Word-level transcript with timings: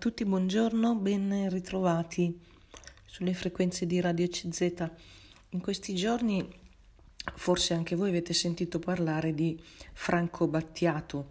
tutti, 0.00 0.24
buongiorno, 0.24 0.94
ben 0.94 1.50
ritrovati 1.50 2.40
sulle 3.04 3.34
frequenze 3.34 3.84
di 3.84 4.00
Radio 4.00 4.28
CZ. 4.28 4.90
In 5.50 5.60
questi 5.60 5.94
giorni 5.94 6.42
forse 7.34 7.74
anche 7.74 7.96
voi 7.96 8.08
avete 8.08 8.32
sentito 8.32 8.78
parlare 8.78 9.34
di 9.34 9.62
Franco 9.92 10.46
Battiato, 10.46 11.28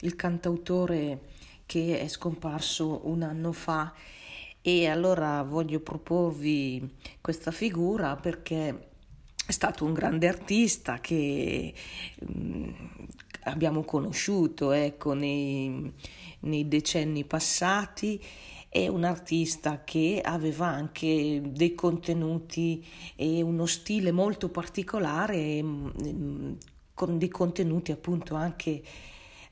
il 0.00 0.14
cantautore 0.14 1.30
che 1.64 2.00
è 2.00 2.06
scomparso 2.06 3.08
un 3.08 3.22
anno 3.22 3.50
fa 3.52 3.94
e 4.60 4.88
allora 4.88 5.42
voglio 5.42 5.80
proporvi 5.80 6.96
questa 7.18 7.50
figura 7.50 8.16
perché 8.16 8.88
è 9.46 9.52
stato 9.52 9.86
un 9.86 9.94
grande 9.94 10.28
artista 10.28 11.00
che 11.00 11.72
mh, 12.20 12.70
abbiamo 13.44 13.84
conosciuto 13.84 14.72
ecco, 14.72 15.14
nei, 15.14 15.94
nei 16.42 16.68
decenni 16.68 17.24
passati 17.24 18.20
è 18.68 18.88
un 18.88 19.04
artista 19.04 19.84
che 19.84 20.22
aveva 20.24 20.66
anche 20.66 21.42
dei 21.44 21.74
contenuti 21.74 22.82
e 23.16 23.42
uno 23.42 23.66
stile 23.66 24.12
molto 24.12 24.48
particolare, 24.48 25.62
mm, 25.62 26.52
con 26.94 27.18
dei 27.18 27.28
contenuti 27.28 27.92
appunto 27.92 28.34
anche 28.34 28.82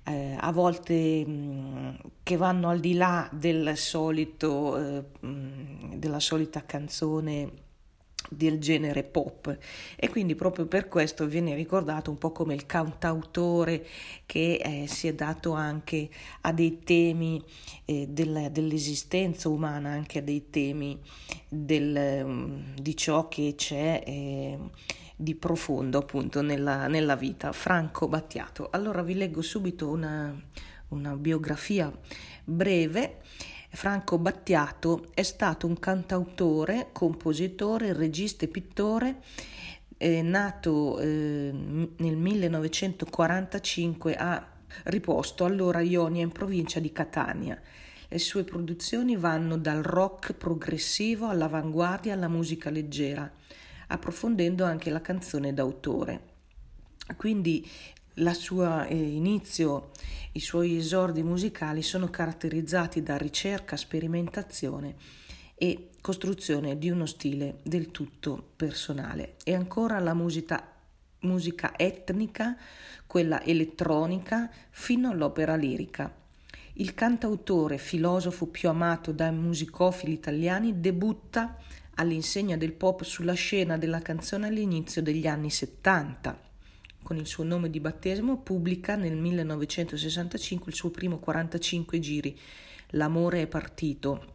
eh, 0.05 0.37
a 0.39 0.51
volte 0.53 1.25
mh, 1.27 1.31
mm, 1.31 1.95
che 2.23 2.37
vanno 2.37 2.71
al 2.71 2.81
di 2.81 2.95
là 2.95 3.29
del 3.31 3.77
solito, 3.77 4.79
eh, 4.79 5.05
mm, 5.27 5.95
della 5.97 6.21
solita 6.21 6.65
canzone 6.65 7.69
del 8.29 8.59
genere 8.59 9.03
pop 9.03 9.57
e 9.97 10.09
quindi 10.09 10.35
proprio 10.35 10.67
per 10.67 10.89
questo 10.89 11.27
viene 11.27 11.55
ricordato 11.55 12.11
un 12.11 12.19
po' 12.19 12.33
come 12.33 12.55
il 12.55 12.67
cantautore 12.67 13.87
che 14.27 14.61
eh, 14.63 14.87
si 14.87 15.09
è 15.09 15.15
dato 15.15 15.53
anche 15.53 16.09
a 16.43 16.53
dei 16.53 16.81
temi 16.81 17.43
eh, 17.85 18.07
del, 18.09 18.49
dell'esistenza 18.53 19.49
umana, 19.49 19.91
anche 19.91 20.19
a 20.19 20.23
dei 20.23 20.51
temi 20.51 20.99
del, 21.49 22.25
mm, 22.25 22.75
di 22.77 22.97
ciò 22.97 23.29
che 23.29 23.55
c'è 23.57 24.03
eh, 24.07 24.59
di 25.17 25.35
profondo 25.35 25.99
appunto 25.99 26.41
nella, 26.41 26.87
nella, 26.87 27.17
vita. 27.17 27.53
Franco 27.53 28.09
Battiato. 28.09 28.69
Allora 28.71 29.03
vi 29.03 29.15
leggo 29.15 29.43
subito 29.43 29.89
una, 29.89 30.35
una 30.89 31.15
biografia 31.17 31.93
breve 32.45 33.19
Franco 33.73 34.19
Battiato 34.19 35.07
è 35.15 35.23
stato 35.23 35.67
un 35.67 35.79
cantautore, 35.79 36.89
compositore, 36.93 37.93
regista 37.93 38.45
e 38.45 38.49
pittore 38.49 39.21
eh, 39.97 40.23
nato 40.23 40.99
eh, 40.99 41.53
nel 41.97 42.17
1945 42.17 44.17
a 44.17 44.45
Riposto, 44.85 45.45
allora 45.45 45.81
Ionia, 45.81 46.23
in 46.23 46.33
provincia 46.33 46.81
di 46.81 46.93
Catania. 46.93 47.61
Le 48.09 48.19
sue 48.19 48.45
produzioni 48.45 49.17
vanno 49.17 49.57
dal 49.57 49.83
rock 49.83 50.33
progressivo 50.33 51.29
all'avanguardia 51.29 52.15
alla 52.15 52.29
musica 52.29 52.71
leggera, 52.71 53.31
approfondendo 53.89 54.65
anche 54.65 54.91
la 54.91 55.01
canzone 55.01 55.53
d'autore. 55.53 56.29
Quindi 57.17 57.69
la 58.15 58.35
sua 58.35 58.87
eh, 58.87 58.97
inizio, 58.97 59.91
i 60.33 60.41
suoi 60.41 60.77
esordi 60.77 61.23
musicali 61.23 61.83
sono 61.83 62.09
caratterizzati 62.09 63.03
da 63.03 63.17
ricerca, 63.17 63.77
sperimentazione 63.77 64.95
e 65.55 65.91
costruzione 66.01 66.79
di 66.79 66.91
uno 66.91 67.07
stile 67.07 67.59
del 67.63 67.91
tutto 67.91 68.53
personale. 68.57 69.35
E 69.45 69.55
ancora 69.55 69.99
la 69.99 70.15
musica, 70.15 70.67
musica 71.21 71.77
etnica, 71.77 72.57
quella 73.07 73.43
elettronica, 73.43 74.51
fino 74.71 75.11
all'opera 75.11 75.57
lirica. 75.57 76.13
Il 76.75 76.95
cantautore, 76.95 77.79
filosofo 77.79 78.47
più 78.47 78.69
amato 78.69 79.13
dai 79.13 79.33
musicofili 79.33 80.13
italiani, 80.13 80.81
debutta 80.81 81.57
all'insegna 81.97 82.57
del 82.57 82.73
pop 82.73 83.03
sulla 83.03 83.35
scena 83.35 83.77
della 83.77 84.01
canzone 84.01 84.47
all'inizio 84.47 85.03
degli 85.03 85.27
anni 85.27 85.51
70 85.51 86.49
con 87.03 87.17
il 87.17 87.27
suo 87.27 87.45
nome 87.45 87.71
di 87.71 87.81
battesimo, 87.81 88.39
pubblica 88.39 88.95
nel 88.97 89.17
1965 89.17 90.71
il 90.71 90.77
suo 90.77 90.91
primo 90.91 91.19
45 91.19 91.99
giri, 91.99 92.39
L'amore 92.95 93.43
è 93.43 93.47
partito, 93.47 94.35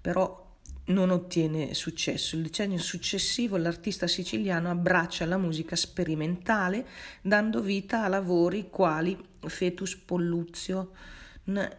però 0.00 0.50
non 0.86 1.10
ottiene 1.10 1.74
successo. 1.74 2.36
Il 2.36 2.42
decennio 2.42 2.78
successivo 2.78 3.56
l'artista 3.56 4.06
siciliano 4.06 4.70
abbraccia 4.70 5.26
la 5.26 5.38
musica 5.38 5.76
sperimentale, 5.76 6.86
dando 7.20 7.60
vita 7.60 8.04
a 8.04 8.08
lavori 8.08 8.68
quali 8.70 9.16
Fetus 9.40 9.96
Polluzio 9.96 10.92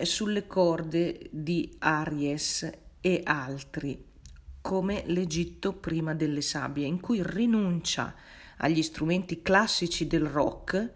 sulle 0.02 0.48
corde 0.48 1.30
di 1.32 1.76
Aries 1.80 2.70
e 3.00 3.22
altri, 3.24 4.04
come 4.62 5.04
L'Egitto 5.08 5.74
prima 5.74 6.14
delle 6.14 6.42
sabbie, 6.42 6.86
in 6.86 7.00
cui 7.00 7.22
rinuncia 7.24 8.14
agli 8.58 8.82
strumenti 8.82 9.42
classici 9.42 10.08
del 10.08 10.26
rock 10.26 10.92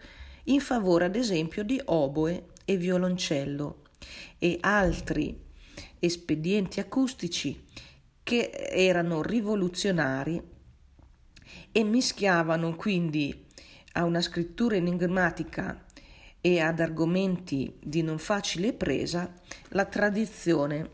in 0.45 0.59
favore 0.59 1.06
ad 1.06 1.16
esempio 1.16 1.63
di 1.63 1.81
oboe 1.85 2.47
e 2.66 2.78
violoncello 2.78 3.84
e 4.38 4.57
altri 4.62 5.45
espedienti 6.00 6.79
acustici 6.79 7.66
che 8.23 8.50
erano 8.51 9.22
rivoluzionari 9.22 10.41
e 11.72 11.84
mischiavano 11.84 12.75
quindi 12.75 13.46
a 13.94 14.03
una 14.03 14.22
scrittura 14.22 14.75
enigmatica 14.75 15.85
e 16.41 16.59
ad 16.59 16.79
argomenti 16.79 17.73
di 17.81 18.01
non 18.03 18.19
facile 18.19 18.73
presa 18.73 19.34
la 19.69 19.85
tradizione 19.85 20.90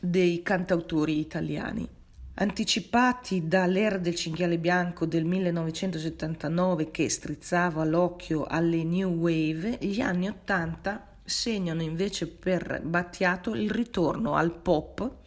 dei 0.00 0.42
cantautori 0.42 1.18
italiani. 1.18 1.88
Anticipati 2.36 3.46
dall'era 3.46 3.96
del 3.96 4.16
cinghiale 4.16 4.58
bianco 4.58 5.06
del 5.06 5.24
1979 5.24 6.90
che 6.90 7.08
strizzava 7.08 7.84
l'occhio 7.84 8.42
alle 8.42 8.82
new 8.82 9.08
wave, 9.08 9.78
gli 9.80 10.00
anni 10.00 10.26
Ottanta 10.26 11.14
segnano 11.22 11.80
invece 11.82 12.26
per 12.26 12.80
Battiato 12.82 13.54
il 13.54 13.70
ritorno 13.70 14.34
al 14.34 14.50
pop 14.58 15.18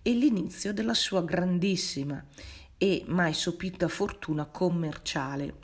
e 0.00 0.12
l'inizio 0.12 0.72
della 0.72 0.94
sua 0.94 1.22
grandissima 1.22 2.24
e 2.78 3.04
mai 3.06 3.34
sopita 3.34 3.86
fortuna 3.88 4.46
commerciale. 4.46 5.54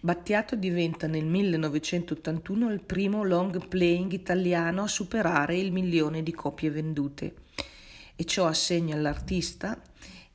Battiato 0.00 0.54
diventa 0.54 1.08
nel 1.08 1.24
1981 1.24 2.70
il 2.70 2.80
primo 2.80 3.24
long 3.24 3.66
playing 3.66 4.12
italiano 4.12 4.84
a 4.84 4.88
superare 4.88 5.58
il 5.58 5.72
milione 5.72 6.22
di 6.22 6.32
copie 6.32 6.70
vendute 6.70 7.42
e 8.16 8.24
ciò 8.24 8.46
assegna 8.46 8.94
all'artista 8.94 9.80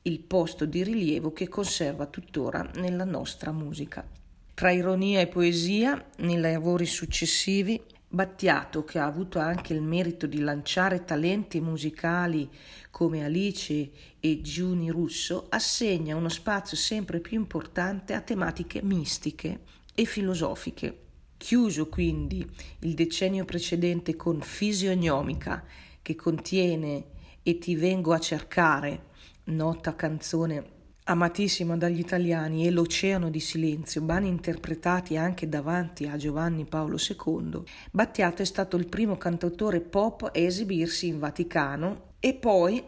il 0.02 0.20
posto 0.20 0.64
di 0.64 0.82
rilievo 0.82 1.32
che 1.32 1.48
conserva 1.48 2.06
tuttora 2.06 2.70
nella 2.74 3.04
nostra 3.04 3.52
musica. 3.52 4.06
Tra 4.54 4.70
ironia 4.70 5.20
e 5.20 5.26
poesia, 5.26 6.02
nei 6.18 6.38
lavori 6.38 6.86
successivi, 6.86 7.80
Battiato, 8.12 8.82
che 8.84 8.98
ha 8.98 9.06
avuto 9.06 9.38
anche 9.38 9.72
il 9.72 9.82
merito 9.82 10.26
di 10.26 10.40
lanciare 10.40 11.04
talenti 11.04 11.60
musicali 11.60 12.50
come 12.90 13.24
Alice 13.24 13.90
e 14.18 14.40
Giuni 14.40 14.90
Russo, 14.90 15.46
assegna 15.48 16.16
uno 16.16 16.28
spazio 16.28 16.76
sempre 16.76 17.20
più 17.20 17.38
importante 17.38 18.12
a 18.14 18.20
tematiche 18.20 18.82
mistiche 18.82 19.60
e 19.94 20.04
filosofiche. 20.06 20.98
Chiuso 21.36 21.88
quindi 21.88 22.44
il 22.80 22.94
decennio 22.94 23.44
precedente 23.44 24.16
con 24.16 24.40
Fisionomica, 24.40 25.64
che 26.02 26.16
contiene 26.16 27.04
e 27.50 27.58
ti 27.58 27.74
vengo 27.74 28.12
a 28.12 28.20
cercare, 28.20 29.06
nota 29.44 29.96
canzone 29.96 30.78
amatissima 31.04 31.76
dagli 31.76 31.98
italiani, 31.98 32.64
e 32.64 32.70
l'Oceano 32.70 33.28
di 33.28 33.40
Silenzio, 33.40 34.02
brani 34.02 34.28
interpretati 34.28 35.16
anche 35.16 35.48
davanti 35.48 36.06
a 36.06 36.16
Giovanni 36.16 36.64
Paolo 36.64 36.96
II, 36.96 37.62
Battiato 37.90 38.42
è 38.42 38.44
stato 38.44 38.76
il 38.76 38.86
primo 38.86 39.16
cantautore 39.16 39.80
pop 39.80 40.22
a 40.22 40.30
esibirsi 40.32 41.08
in 41.08 41.18
Vaticano 41.18 42.12
e 42.20 42.34
poi, 42.34 42.82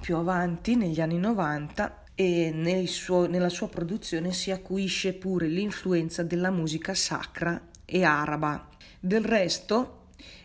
più 0.00 0.16
avanti, 0.16 0.74
negli 0.74 1.00
anni 1.00 1.18
90, 1.18 2.02
e 2.14 2.84
suo, 2.88 3.26
nella 3.26 3.48
sua 3.48 3.68
produzione 3.68 4.32
si 4.32 4.50
acuisce 4.50 5.12
pure 5.14 5.46
l'influenza 5.46 6.24
della 6.24 6.50
musica 6.50 6.94
sacra 6.94 7.68
e 7.84 8.02
araba. 8.02 8.68
Del 8.98 9.24
resto, 9.24 10.01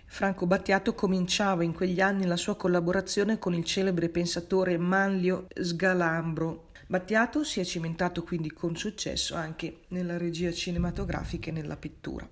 Franco 0.10 0.48
Battiato 0.48 0.96
cominciava 0.96 1.64
in 1.64 1.74
quegli 1.74 2.02
anni 2.02 2.26
la 2.26 2.38
sua 2.38 2.56
collaborazione 2.56 3.38
con 3.38 3.54
il 3.54 3.64
celebre 3.64 4.10
pensatore 4.10 4.78
Manlio 4.78 5.48
Sgalambro. 5.54 6.70
Battiato 6.88 7.44
si 7.44 7.60
è 7.60 7.66
cimentato 7.66 8.24
quindi 8.24 8.52
con 8.52 8.76
successo 8.76 9.36
anche 9.36 9.82
nella 9.90 10.18
regia 10.18 10.52
cinematografica 10.52 11.50
e 11.50 11.54
nella 11.54 11.76
pittura. 11.76 12.28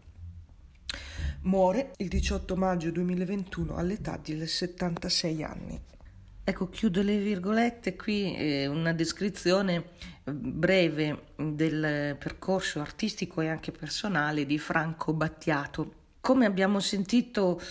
Muore 1.42 1.92
il 1.98 2.08
18 2.08 2.56
maggio 2.56 2.90
2021 2.90 3.76
all'età 3.76 4.18
di 4.18 4.48
76 4.48 5.44
anni. 5.44 5.80
Ecco, 6.44 6.70
chiudo 6.70 7.04
le 7.04 7.18
virgolette 7.20 7.96
qui, 7.96 8.36
eh, 8.36 8.68
una 8.68 8.94
descrizione 8.94 9.90
breve 10.24 11.34
del 11.36 12.16
percorso 12.18 12.80
artistico 12.80 13.42
e 13.42 13.50
anche 13.50 13.72
personale 13.72 14.46
di 14.46 14.58
Franco 14.58 15.14
Battiato 15.14 16.05
come 16.26 16.48
abbiamo 16.48 16.80
sentito, 16.80 17.62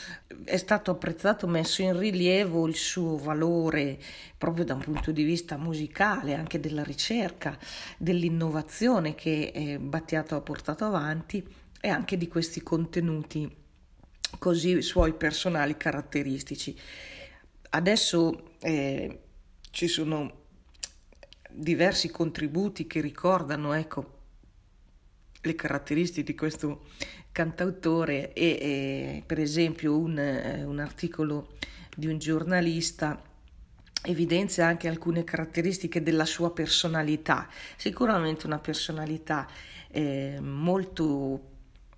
è 0.44 0.56
stato 0.58 0.92
apprezzato, 0.92 1.48
messo 1.48 1.82
in 1.82 1.98
rilievo 1.98 2.68
il 2.68 2.76
suo 2.76 3.16
valore 3.16 3.98
proprio 4.38 4.64
da 4.64 4.74
un 4.74 4.80
punto 4.80 5.10
di 5.10 5.24
vista 5.24 5.56
musicale, 5.56 6.34
anche 6.34 6.60
della 6.60 6.84
ricerca, 6.84 7.58
dell'innovazione 7.98 9.16
che 9.16 9.50
eh, 9.52 9.80
Battiato 9.80 10.36
ha 10.36 10.40
portato 10.40 10.84
avanti 10.84 11.44
e 11.80 11.88
anche 11.88 12.16
di 12.16 12.28
questi 12.28 12.62
contenuti 12.62 13.52
così 14.38 14.80
suoi 14.82 15.14
personali 15.14 15.76
caratteristici. 15.76 16.78
Adesso 17.70 18.52
eh, 18.60 19.20
ci 19.72 19.88
sono 19.88 20.42
diversi 21.50 22.08
contributi 22.08 22.86
che 22.86 23.00
ricordano 23.00 23.72
ecco, 23.72 24.12
le 25.40 25.54
caratteristiche 25.56 26.22
di 26.22 26.36
questo 26.36 26.84
cantautore 27.34 28.32
e, 28.32 28.46
e 28.60 29.22
per 29.26 29.40
esempio 29.40 29.98
un, 29.98 30.16
eh, 30.16 30.62
un 30.62 30.78
articolo 30.78 31.54
di 31.96 32.06
un 32.06 32.16
giornalista 32.16 33.20
evidenzia 34.04 34.66
anche 34.66 34.86
alcune 34.86 35.24
caratteristiche 35.24 36.00
della 36.00 36.26
sua 36.26 36.52
personalità, 36.52 37.48
sicuramente 37.76 38.46
una 38.46 38.60
personalità 38.60 39.48
eh, 39.90 40.38
molto 40.40 41.50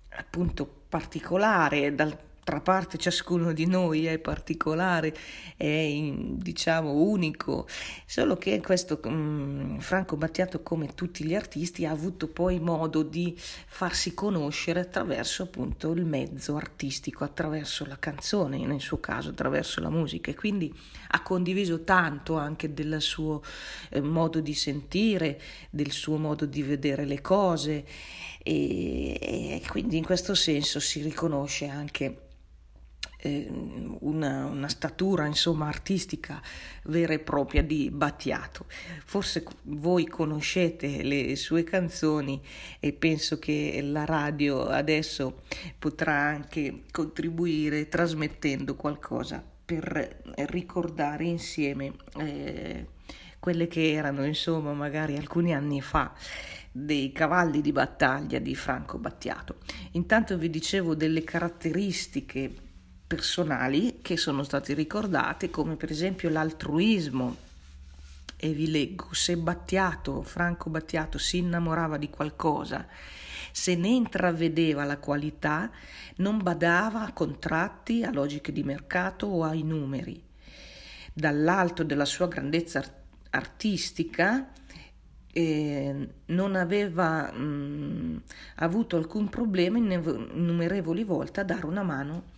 appunto 0.09 0.65
particolare 0.89 1.93
dal 1.93 2.17
D'altra 2.47 2.61
parte 2.61 2.97
ciascuno 2.97 3.51
di 3.51 3.65
noi 3.65 4.05
è 4.05 4.19
particolare, 4.19 5.13
è 5.57 6.13
diciamo 6.15 6.93
unico, 6.93 7.67
solo 8.05 8.37
che 8.37 8.61
questo 8.61 9.01
um, 9.03 9.77
Franco 9.79 10.15
Battiato 10.15 10.63
come 10.63 10.93
tutti 10.95 11.25
gli 11.25 11.35
artisti 11.35 11.85
ha 11.85 11.91
avuto 11.91 12.29
poi 12.29 12.61
modo 12.61 13.03
di 13.03 13.35
farsi 13.37 14.13
conoscere 14.13 14.79
attraverso 14.79 15.43
appunto 15.43 15.91
il 15.91 16.05
mezzo 16.05 16.55
artistico, 16.55 17.25
attraverso 17.25 17.85
la 17.85 17.99
canzone 17.99 18.65
nel 18.65 18.79
suo 18.79 19.01
caso, 19.01 19.31
attraverso 19.31 19.81
la 19.81 19.89
musica. 19.89 20.31
E 20.31 20.35
quindi 20.35 20.73
ha 21.09 21.21
condiviso 21.21 21.83
tanto 21.83 22.37
anche 22.37 22.73
del 22.73 23.01
suo 23.01 23.43
eh, 23.89 23.99
modo 23.99 24.39
di 24.39 24.53
sentire, 24.53 25.41
del 25.69 25.91
suo 25.91 26.15
modo 26.15 26.45
di 26.45 26.63
vedere 26.63 27.03
le 27.03 27.19
cose. 27.19 27.83
E, 28.41 29.17
e 29.19 29.61
quindi 29.67 29.97
in 29.97 30.05
questo 30.05 30.33
senso 30.33 30.79
si 30.79 31.01
riconosce 31.01 31.67
anche 31.67 32.21
eh, 33.17 33.47
una, 33.99 34.45
una, 34.45 34.67
statura 34.67 35.25
insomma 35.25 35.67
artistica 35.67 36.41
vera 36.83 37.13
e 37.13 37.19
propria 37.19 37.63
di 37.63 37.89
Battiato. 37.89 38.65
Forse 39.05 39.43
voi 39.63 40.05
conoscete 40.05 41.03
le 41.03 41.35
sue 41.35 41.63
canzoni 41.63 42.41
e 42.79 42.93
penso 42.93 43.39
che 43.39 43.79
la 43.81 44.05
radio 44.05 44.67
adesso 44.67 45.41
potrà 45.77 46.13
anche 46.13 46.83
contribuire 46.91 47.87
trasmettendo 47.87 48.75
qualcosa 48.75 49.43
per 49.65 50.21
ricordare 50.47 51.25
insieme 51.25 51.91
eh, 52.17 52.87
quelle 53.39 53.67
che 53.67 53.91
erano 53.91 54.25
insomma 54.25 54.73
magari 54.73 55.17
alcuni 55.17 55.53
anni 55.53 55.81
fa 55.81 56.13
dei 56.71 57.11
cavalli 57.11 57.61
di 57.61 57.71
battaglia 57.71 58.39
di 58.39 58.55
Franco 58.55 58.97
Battiato. 58.97 59.57
Intanto 59.91 60.37
vi 60.37 60.49
dicevo 60.49 60.95
delle 60.95 61.23
caratteristiche 61.23 62.66
personali 63.07 63.99
che 64.01 64.17
sono 64.17 64.43
state 64.43 64.73
ricordate, 64.73 65.49
come 65.49 65.77
per 65.77 65.89
esempio 65.89 66.29
l'altruismo. 66.29 67.45
E 68.39 68.51
vi 68.51 68.69
leggo, 68.69 69.07
se 69.13 69.35
Battiato, 69.37 70.21
Franco 70.21 70.69
Battiato, 70.69 71.17
si 71.17 71.37
innamorava 71.37 71.97
di 71.97 72.09
qualcosa, 72.09 72.85
se 73.51 73.75
ne 73.75 73.87
intravedeva 73.87 74.83
la 74.83 74.97
qualità, 74.97 75.71
non 76.17 76.43
badava 76.43 77.03
a 77.03 77.13
contratti, 77.13 78.03
a 78.03 78.11
logiche 78.11 78.51
di 78.51 78.63
mercato 78.63 79.25
o 79.25 79.43
ai 79.43 79.63
numeri. 79.63 80.21
Dall'alto 81.13 81.83
della 81.83 82.05
sua 82.05 82.27
grandezza 82.27 82.83
artistica, 83.31 84.51
eh, 85.31 86.07
non 86.25 86.55
aveva 86.55 87.31
mh, 87.31 87.41
mm, 87.41 88.17
avuto 88.55 88.97
alcun 88.97 89.29
problema 89.29 89.77
innumerevoli 89.77 91.03
volte 91.03 91.39
a 91.41 91.43
dare 91.43 91.65
una 91.65 91.83
mano 91.83 92.35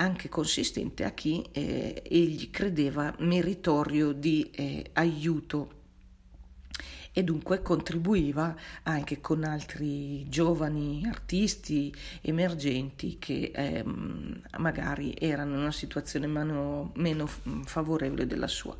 anche 0.00 0.28
consistente 0.28 1.04
a 1.04 1.10
chi 1.10 1.44
eh, 1.52 2.02
egli 2.08 2.50
credeva 2.50 3.14
meritorio 3.18 4.12
di 4.12 4.50
eh, 4.50 4.90
aiuto 4.94 5.76
e 7.12 7.24
dunque 7.24 7.62
contribuiva 7.62 8.54
anche 8.84 9.20
con 9.20 9.42
altri 9.42 10.28
giovani 10.28 11.04
artisti 11.08 11.92
emergenti 12.20 13.18
che 13.18 13.50
eh, 13.52 13.84
magari 14.58 15.16
erano 15.18 15.54
in 15.54 15.60
una 15.62 15.72
situazione 15.72 16.28
meno, 16.28 16.92
meno 16.94 17.26
favorevole 17.26 18.26
della 18.26 18.46
sua. 18.46 18.76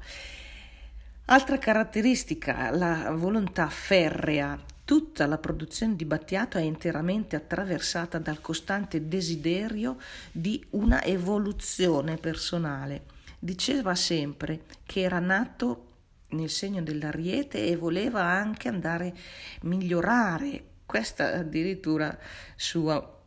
Altra 1.24 1.58
caratteristica, 1.58 2.70
la 2.70 3.10
volontà 3.10 3.68
ferrea 3.68 4.56
Tutta 4.88 5.26
la 5.26 5.36
produzione 5.36 5.96
di 5.96 6.06
Battiato 6.06 6.56
è 6.56 6.62
interamente 6.62 7.36
attraversata 7.36 8.16
dal 8.16 8.40
costante 8.40 9.06
desiderio 9.06 9.98
di 10.32 10.64
una 10.70 11.04
evoluzione 11.04 12.16
personale. 12.16 13.02
Diceva 13.38 13.94
sempre 13.94 14.62
che 14.86 15.02
era 15.02 15.18
nato 15.18 15.88
nel 16.28 16.48
segno 16.48 16.80
dell'ariete 16.80 17.66
e 17.66 17.76
voleva 17.76 18.22
anche 18.22 18.68
andare 18.68 19.08
a 19.08 19.66
migliorare 19.66 20.64
questa 20.86 21.34
addirittura 21.34 22.18
sua 22.56 23.20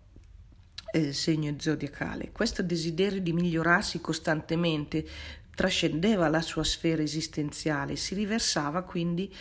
eh, 0.94 1.14
segno 1.14 1.56
zodiacale. 1.60 2.32
Questo 2.32 2.64
desiderio 2.64 3.22
di 3.22 3.34
migliorarsi 3.34 4.02
costantemente 4.02 5.06
trascendeva 5.62 6.28
la 6.28 6.42
sua 6.42 6.64
sfera 6.64 7.04
esistenziale, 7.04 7.96
si 7.96 8.16
riversava 8.16 8.82
quindi 8.82 9.32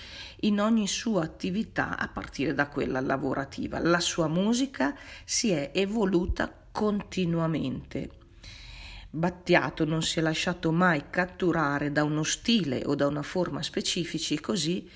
in 0.41 0.61
ogni 0.61 0.87
sua 0.87 1.23
attività 1.23 1.97
a 1.97 2.09
partire 2.09 2.53
da 2.53 2.69
quella 2.69 3.01
lavorativa. 3.01 3.79
La 3.79 4.01
sua 4.01 4.29
musica 4.29 4.95
si 5.25 5.49
è 5.49 5.71
evoluta 5.73 6.53
continuamente. 6.71 8.11
Battiato 9.09 9.87
non 9.87 10.03
si 10.03 10.19
è 10.19 10.23
lasciato 10.23 10.71
mai 10.73 11.05
catturare 11.09 11.91
da 11.91 12.05
uno 12.05 12.23
stile 12.23 12.83
o 12.85 12.95
da 12.95 13.07
una 13.07 13.23
forma 13.23 13.63
specifici, 13.63 14.39
così 14.41 14.87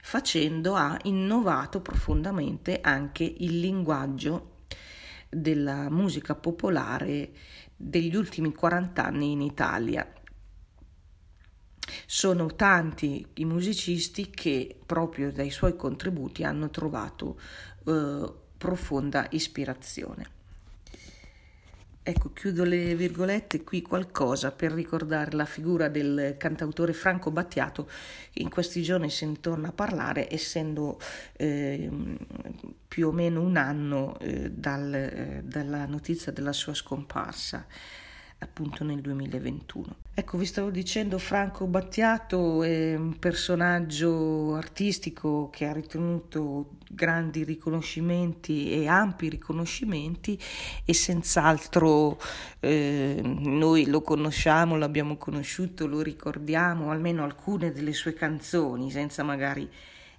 facendo 0.00 0.74
ha 0.74 0.96
innovato 1.02 1.82
profondamente 1.82 2.80
anche 2.80 3.24
il 3.24 3.60
linguaggio 3.60 4.60
della 5.28 5.90
musica 5.90 6.34
popolare 6.34 7.30
degli 7.76 8.16
ultimi 8.16 8.54
40 8.54 9.04
anni 9.04 9.32
in 9.32 9.42
Italia. 9.42 10.10
Sono 12.06 12.54
tanti 12.54 13.26
i 13.34 13.44
musicisti 13.44 14.30
che 14.30 14.76
proprio 14.84 15.32
dai 15.32 15.50
suoi 15.50 15.76
contributi 15.76 16.44
hanno 16.44 16.70
trovato 16.70 17.38
eh, 17.86 18.32
profonda 18.58 19.26
ispirazione. 19.30 20.40
Ecco, 22.04 22.32
chiudo 22.32 22.64
le 22.64 22.96
virgolette, 22.96 23.62
qui 23.62 23.80
qualcosa 23.80 24.50
per 24.50 24.72
ricordare 24.72 25.36
la 25.36 25.44
figura 25.44 25.88
del 25.88 26.34
cantautore 26.36 26.92
Franco 26.92 27.30
Battiato, 27.30 27.88
che 28.32 28.42
in 28.42 28.50
questi 28.50 28.82
giorni 28.82 29.08
se 29.08 29.24
ne 29.24 29.38
torna 29.38 29.68
a 29.68 29.72
parlare, 29.72 30.26
essendo 30.28 30.98
eh, 31.34 31.88
più 32.88 33.06
o 33.06 33.12
meno 33.12 33.40
un 33.40 33.56
anno 33.56 34.18
eh, 34.18 34.50
dal, 34.50 34.92
eh, 34.92 35.42
dalla 35.44 35.86
notizia 35.86 36.32
della 36.32 36.52
sua 36.52 36.74
scomparsa 36.74 37.66
appunto 38.42 38.84
nel 38.84 39.00
2021. 39.00 39.96
Ecco, 40.14 40.36
vi 40.36 40.44
stavo 40.44 40.70
dicendo, 40.70 41.18
Franco 41.18 41.66
Battiato 41.66 42.62
è 42.62 42.94
un 42.94 43.18
personaggio 43.18 44.54
artistico 44.54 45.48
che 45.50 45.66
ha 45.66 45.72
ritenuto 45.72 46.76
grandi 46.90 47.44
riconoscimenti 47.44 48.70
e 48.70 48.86
ampi 48.88 49.30
riconoscimenti 49.30 50.38
e 50.84 50.92
senz'altro 50.92 52.20
eh, 52.60 53.20
noi 53.22 53.86
lo 53.86 54.02
conosciamo, 54.02 54.76
l'abbiamo 54.76 55.16
conosciuto, 55.16 55.86
lo 55.86 56.02
ricordiamo, 56.02 56.90
almeno 56.90 57.24
alcune 57.24 57.72
delle 57.72 57.94
sue 57.94 58.12
canzoni, 58.12 58.90
senza 58.90 59.22
magari 59.22 59.70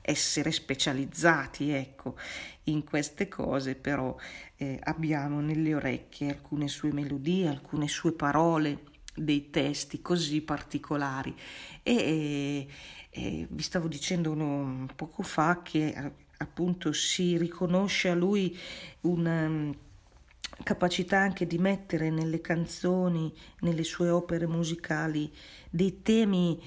essere 0.06 0.52
specializzati 0.52 1.70
ecco, 1.70 2.16
in 2.64 2.84
queste 2.84 3.28
cose, 3.28 3.76
però 3.76 4.16
eh, 4.64 4.80
abbiamo 4.84 5.42
nelle 5.42 5.76
orecchie 5.76 6.30
alcune 6.30 6.68
sue 6.68 6.94
melodie, 6.94 7.50
alcune 7.50 7.88
sue 7.88 8.14
parole, 8.14 8.92
dei 9.14 9.50
testi 9.50 10.02
così 10.02 10.42
particolari. 10.42 11.36
E, 11.84 12.68
e 13.10 13.48
vi 13.50 13.62
stavo 13.62 13.88
dicendo 13.88 14.34
no, 14.34 14.88
poco 14.96 15.22
fa 15.22 15.62
che 15.62 15.94
appunto 16.38 16.94
si 16.94 17.38
riconosce 17.38 18.10
a 18.10 18.16
lui 18.16 18.58
una 19.02 19.48
mm, 19.48 19.72
capacità 20.64 21.20
anche 21.20 21.46
di 21.46 21.58
mettere 21.58 22.10
nelle 22.10 22.42
canzoni, 22.42 23.34
nelle 23.60 23.84
sue 23.84 24.10
opere 24.10 24.48
musicali, 24.48 25.32
dei 25.70 26.02
temi 26.02 26.62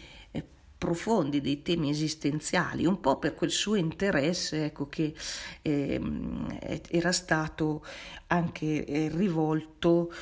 profondi, 0.79 1.41
dei 1.41 1.63
temi 1.63 1.91
esistenziali, 1.91 2.85
un 2.85 3.01
po' 3.01 3.19
per 3.19 3.35
quel 3.35 3.51
suo 3.51 3.77
interesse 3.77 4.67
ecco, 4.67 4.89
che 4.89 5.15
eh, 5.63 6.01
era 6.91 7.13
stato 7.13 7.85
anche 8.29 8.85
eh, 8.85 9.09
rivolto 9.09 10.13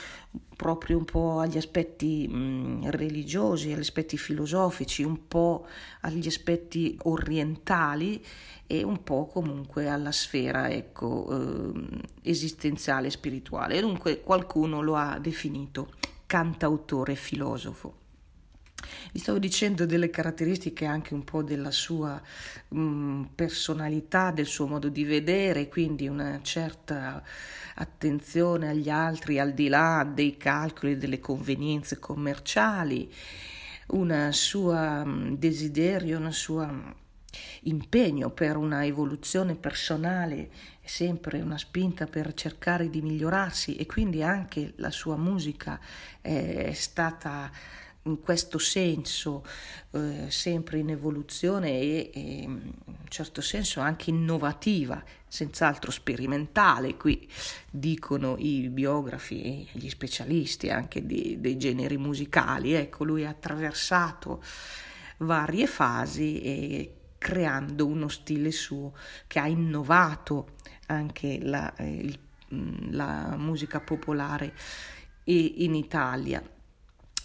proprio 0.57 0.99
un 0.99 1.05
po' 1.05 1.41
agli 1.41 1.57
aspetti 1.57 2.29
mh, 2.29 2.91
religiosi, 2.91 3.73
agli 3.73 3.81
aspetti 3.81 4.17
filosofici, 4.17 5.03
un 5.03 5.27
po' 5.27 5.67
agli 6.03 6.27
aspetti 6.27 6.97
orientali 7.03 8.25
e 8.67 8.83
un 8.83 9.03
po' 9.03 9.27
comunque 9.27 9.89
alla 9.89 10.13
sfera 10.13 10.71
ecco, 10.71 11.73
eh, 11.75 12.01
esistenziale 12.23 13.09
e 13.09 13.11
spirituale. 13.11 13.81
Dunque 13.81 14.21
qualcuno 14.21 14.81
lo 14.81 14.95
ha 14.95 15.19
definito 15.19 15.91
cantautore 16.27 17.15
filosofo. 17.17 18.04
Vi 19.13 19.19
stavo 19.19 19.39
dicendo 19.39 19.87
delle 19.87 20.11
caratteristiche 20.11 20.85
anche 20.85 21.15
un 21.15 21.25
po' 21.25 21.43
della 21.43 21.71
sua 21.71 22.21
mh, 22.69 22.81
mm, 22.81 23.23
personalità, 23.35 24.31
del 24.31 24.47
suo 24.47 24.67
modo 24.67 24.89
di 24.89 25.05
vedere, 25.05 25.69
quindi 25.69 26.09
una 26.09 26.41
certa 26.43 27.23
attenzione 27.77 28.69
agli 28.69 28.89
altri 28.89 29.39
al 29.39 29.53
di 29.53 29.69
là 29.69 30.09
dei 30.09 30.37
calcoli 30.37 30.97
delle 30.97 31.21
convenienze 31.21 31.99
commerciali, 31.99 33.13
un 33.89 34.29
suo 34.33 34.75
mm, 34.75 35.35
desiderio, 35.35 36.19
un 36.19 36.33
suo 36.33 36.67
mm, 36.67 36.91
impegno 37.63 38.31
per 38.31 38.57
una 38.57 38.85
evoluzione 38.85 39.55
personale, 39.55 40.51
sempre 40.85 41.41
una 41.41 41.59
spinta 41.59 42.07
per 42.07 42.35
cercare 42.35 42.91
di 42.91 43.01
migliorarsi 43.01 43.77
e 43.77 43.87
quindi 43.87 44.23
anche 44.23 44.73
la 44.77 44.91
sua 44.91 45.17
musica 45.17 45.81
è 46.21 46.73
stata 46.73 47.51
in 48.05 48.21
questo 48.21 48.59
senso 48.59 49.45
eh, 49.93 50.27
sempre 50.29 50.79
in 50.79 50.91
evoluzione 50.91 51.71
e, 51.71 52.11
e, 52.13 52.21
in 52.21 52.51
un 52.85 53.09
certo 53.09 53.41
senso 53.41 53.81
anche 53.81 54.11
innovativa, 54.11 55.03
senz'altro 55.27 55.91
sperimentale, 55.91 56.97
qui 56.97 57.29
dicono 57.71 58.37
i 58.39 58.69
biografi 58.69 59.43
e 59.43 59.67
gli 59.73 59.89
specialisti 59.89 60.71
anche 60.71 61.07
di, 61.07 61.41
dei 61.41 61.57
generi 61.57 61.97
musicali. 61.97 62.73
Ecco, 62.73 63.05
lui 63.05 63.25
ha 63.25 63.31
attraversato 63.31 64.43
varie 65.19 65.67
fasi 65.67 66.41
e 66.43 66.95
creando 67.17 67.87
uno 67.87 68.09
stile 68.09 68.51
suo 68.51 68.93
che 69.27 69.39
ha 69.39 69.47
innovato 69.47 70.57
anche 70.87 71.39
la, 71.41 71.75
eh, 71.77 71.89
il, 71.89 72.19
la 72.91 73.35
musica 73.39 73.81
popolare 73.81 74.53
in 75.25 75.75
Italia 75.75 76.43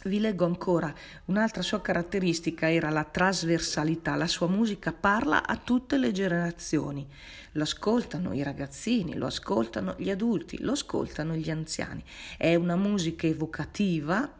vi 0.03 0.19
leggo 0.19 0.45
ancora, 0.45 0.93
un'altra 1.25 1.61
sua 1.61 1.81
caratteristica 1.81 2.71
era 2.71 2.89
la 2.89 3.03
trasversalità, 3.03 4.15
la 4.15 4.27
sua 4.27 4.47
musica 4.47 4.93
parla 4.93 5.45
a 5.45 5.57
tutte 5.57 5.97
le 5.97 6.11
generazioni, 6.11 7.05
lo 7.53 7.63
ascoltano 7.63 8.33
i 8.33 8.41
ragazzini, 8.41 9.15
lo 9.15 9.25
ascoltano 9.25 9.95
gli 9.97 10.09
adulti, 10.09 10.61
lo 10.61 10.71
ascoltano 10.71 11.35
gli 11.35 11.49
anziani, 11.49 12.03
è 12.37 12.55
una 12.55 12.75
musica 12.75 13.27
evocativa 13.27 14.37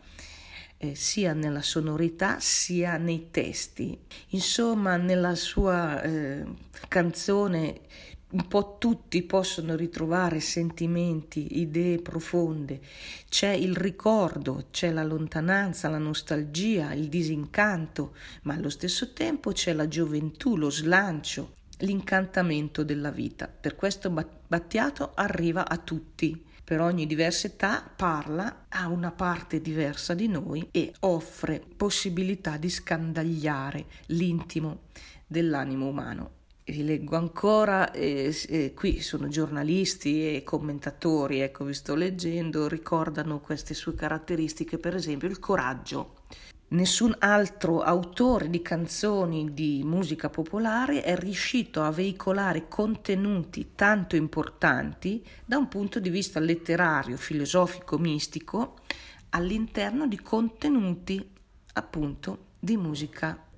eh, 0.77 0.95
sia 0.95 1.33
nella 1.33 1.61
sonorità 1.61 2.39
sia 2.39 2.95
nei 2.95 3.27
testi, 3.31 3.99
insomma 4.29 4.95
nella 4.95 5.35
sua 5.35 6.01
eh, 6.01 6.45
canzone 6.87 7.81
un 8.31 8.47
po' 8.47 8.77
tutti 8.77 9.23
possono 9.23 9.75
ritrovare 9.75 10.39
sentimenti, 10.39 11.59
idee 11.59 11.99
profonde, 11.99 12.79
c'è 13.27 13.49
il 13.49 13.75
ricordo, 13.75 14.67
c'è 14.69 14.91
la 14.91 15.03
lontananza, 15.03 15.89
la 15.89 15.97
nostalgia, 15.97 16.93
il 16.93 17.07
disincanto, 17.07 18.13
ma 18.43 18.53
allo 18.53 18.69
stesso 18.69 19.13
tempo 19.13 19.51
c'è 19.51 19.73
la 19.73 19.87
gioventù, 19.87 20.57
lo 20.57 20.69
slancio, 20.69 21.55
l'incantamento 21.79 22.83
della 22.83 23.09
vita. 23.09 23.47
Per 23.47 23.75
questo 23.75 24.11
Battiato 24.11 25.11
arriva 25.15 25.67
a 25.67 25.77
tutti. 25.77 26.45
Per 26.63 26.81
ogni 26.81 27.07
diversa 27.07 27.47
età 27.47 27.91
parla 27.95 28.65
a 28.69 28.89
una 28.89 29.11
parte 29.11 29.59
diversa 29.59 30.13
di 30.13 30.27
noi 30.27 30.67
e 30.69 30.93
offre 30.99 31.63
possibilità 31.75 32.57
di 32.57 32.69
scandagliare 32.69 33.85
l'intimo 34.07 34.81
dell'animo 35.25 35.87
umano 35.87 36.37
vi 36.69 36.83
leggo 36.83 37.15
ancora, 37.15 37.91
eh, 37.91 38.35
eh, 38.47 38.73
qui 38.73 39.01
sono 39.01 39.27
giornalisti 39.27 40.35
e 40.35 40.43
commentatori, 40.43 41.39
ecco 41.39 41.65
vi 41.65 41.73
sto 41.73 41.95
leggendo, 41.95 42.67
ricordano 42.67 43.39
queste 43.39 43.73
sue 43.73 43.95
caratteristiche, 43.95 44.77
per 44.77 44.95
esempio 44.95 45.27
il 45.27 45.39
coraggio. 45.39 46.15
Nessun 46.71 47.15
altro 47.17 47.81
autore 47.81 48.47
di 48.49 48.61
canzoni 48.61 49.53
di 49.55 49.81
musica 49.83 50.29
popolare 50.29 51.01
è 51.01 51.17
riuscito 51.17 51.81
a 51.81 51.89
veicolare 51.89 52.67
contenuti 52.67 53.71
tanto 53.73 54.15
importanti 54.15 55.25
da 55.45 55.57
un 55.57 55.67
punto 55.67 55.99
di 55.99 56.11
vista 56.11 56.39
letterario, 56.39 57.17
filosofico, 57.17 57.97
mistico, 57.97 58.75
all'interno 59.31 60.07
di 60.07 60.19
contenuti 60.21 61.27
appunto 61.73 62.45
di 62.59 62.77
musica 62.77 63.27
popolare, 63.31 63.48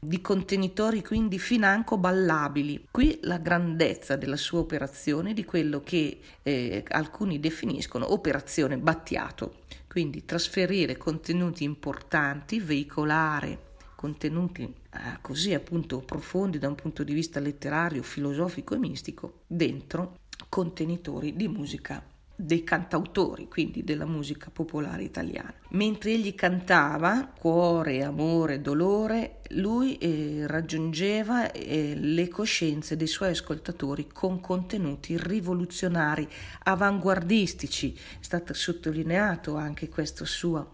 di 0.00 0.20
contenitori 0.20 1.02
quindi 1.02 1.38
financo 1.38 1.96
ballabili. 1.96 2.86
Qui 2.90 3.18
la 3.22 3.38
grandezza 3.38 4.16
della 4.16 4.36
sua 4.36 4.60
operazione, 4.60 5.34
di 5.34 5.44
quello 5.44 5.80
che 5.80 6.18
eh, 6.42 6.84
alcuni 6.88 7.38
definiscono 7.38 8.12
operazione 8.12 8.78
Battiato, 8.78 9.62
quindi 9.88 10.24
trasferire 10.24 10.96
contenuti 10.96 11.64
importanti, 11.64 12.58
veicolare 12.60 13.72
contenuti 13.94 14.62
eh, 14.62 15.18
così 15.22 15.54
appunto 15.54 16.00
profondi 16.00 16.58
da 16.58 16.68
un 16.68 16.74
punto 16.74 17.02
di 17.04 17.14
vista 17.14 17.40
letterario, 17.40 18.02
filosofico 18.02 18.74
e 18.74 18.78
mistico 18.78 19.40
dentro 19.46 20.16
contenitori 20.50 21.34
di 21.34 21.48
musica 21.48 22.04
dei 22.36 22.64
cantautori, 22.64 23.48
quindi 23.48 23.84
della 23.84 24.06
musica 24.06 24.50
popolare 24.52 25.04
italiana. 25.04 25.54
Mentre 25.70 26.12
egli 26.12 26.34
cantava 26.34 27.32
Cuore, 27.38 28.02
amore, 28.02 28.60
dolore, 28.60 29.40
lui 29.50 29.96
eh, 29.98 30.46
raggiungeva 30.46 31.52
eh, 31.52 31.94
le 31.96 32.28
coscienze 32.28 32.96
dei 32.96 33.06
suoi 33.06 33.30
ascoltatori 33.30 34.08
con 34.08 34.40
contenuti 34.40 35.16
rivoluzionari, 35.16 36.28
avanguardistici. 36.64 37.94
È 37.94 37.98
stato 38.20 38.52
sottolineato 38.52 39.56
anche 39.56 39.88
questa 39.88 40.24
sua 40.24 40.66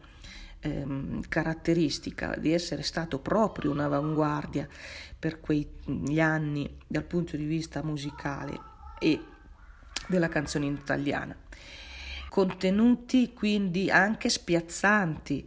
ehm, 0.61 1.23
caratteristica 1.29 2.37
di 2.37 2.53
essere 2.53 2.83
stato 2.83 3.19
proprio 3.19 3.71
un'avanguardia 3.71 4.67
per 5.19 5.41
quegli 5.41 6.21
anni 6.21 6.79
dal 6.87 7.05
punto 7.05 7.37
di 7.37 7.45
vista 7.45 7.83
musicale 7.83 8.59
e 8.99 9.21
della 10.07 10.29
canzone 10.29 10.67
italiana 10.67 11.37
contenuti 12.31 13.33
quindi 13.35 13.91
anche 13.91 14.31
spiazzanti, 14.31 15.47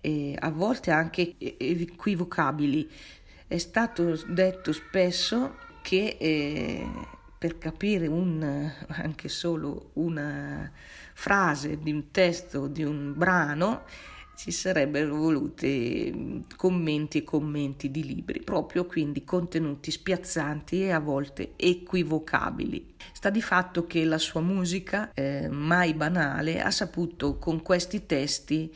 e 0.00 0.34
a 0.38 0.50
volte 0.50 0.90
anche 0.90 1.34
equivocabili. 1.38 2.90
È 3.46 3.58
stato 3.58 4.20
detto 4.26 4.72
spesso 4.72 5.56
che 5.82 6.16
eh, 6.18 6.88
per 7.38 7.58
capire 7.58 8.06
un, 8.06 8.72
anche 8.88 9.28
solo 9.28 9.90
una 9.94 10.72
frase 11.12 11.78
di 11.78 11.92
un 11.92 12.10
testo, 12.10 12.66
di 12.66 12.82
un 12.82 13.12
brano, 13.14 13.84
ci 14.36 14.50
sarebbero 14.50 15.16
voluti 15.16 16.44
commenti 16.56 17.18
e 17.18 17.24
commenti 17.24 17.90
di 17.90 18.04
libri, 18.04 18.42
proprio 18.42 18.84
quindi 18.84 19.24
contenuti 19.24 19.90
spiazzanti 19.90 20.82
e 20.82 20.92
a 20.92 21.00
volte 21.00 21.54
equivocabili. 21.56 22.94
Sta 23.12 23.30
di 23.30 23.40
fatto 23.40 23.86
che 23.86 24.04
la 24.04 24.18
sua 24.18 24.42
musica, 24.42 25.10
eh, 25.14 25.48
mai 25.48 25.94
banale, 25.94 26.60
ha 26.60 26.70
saputo 26.70 27.38
con 27.38 27.62
questi 27.62 28.06
testi 28.06 28.72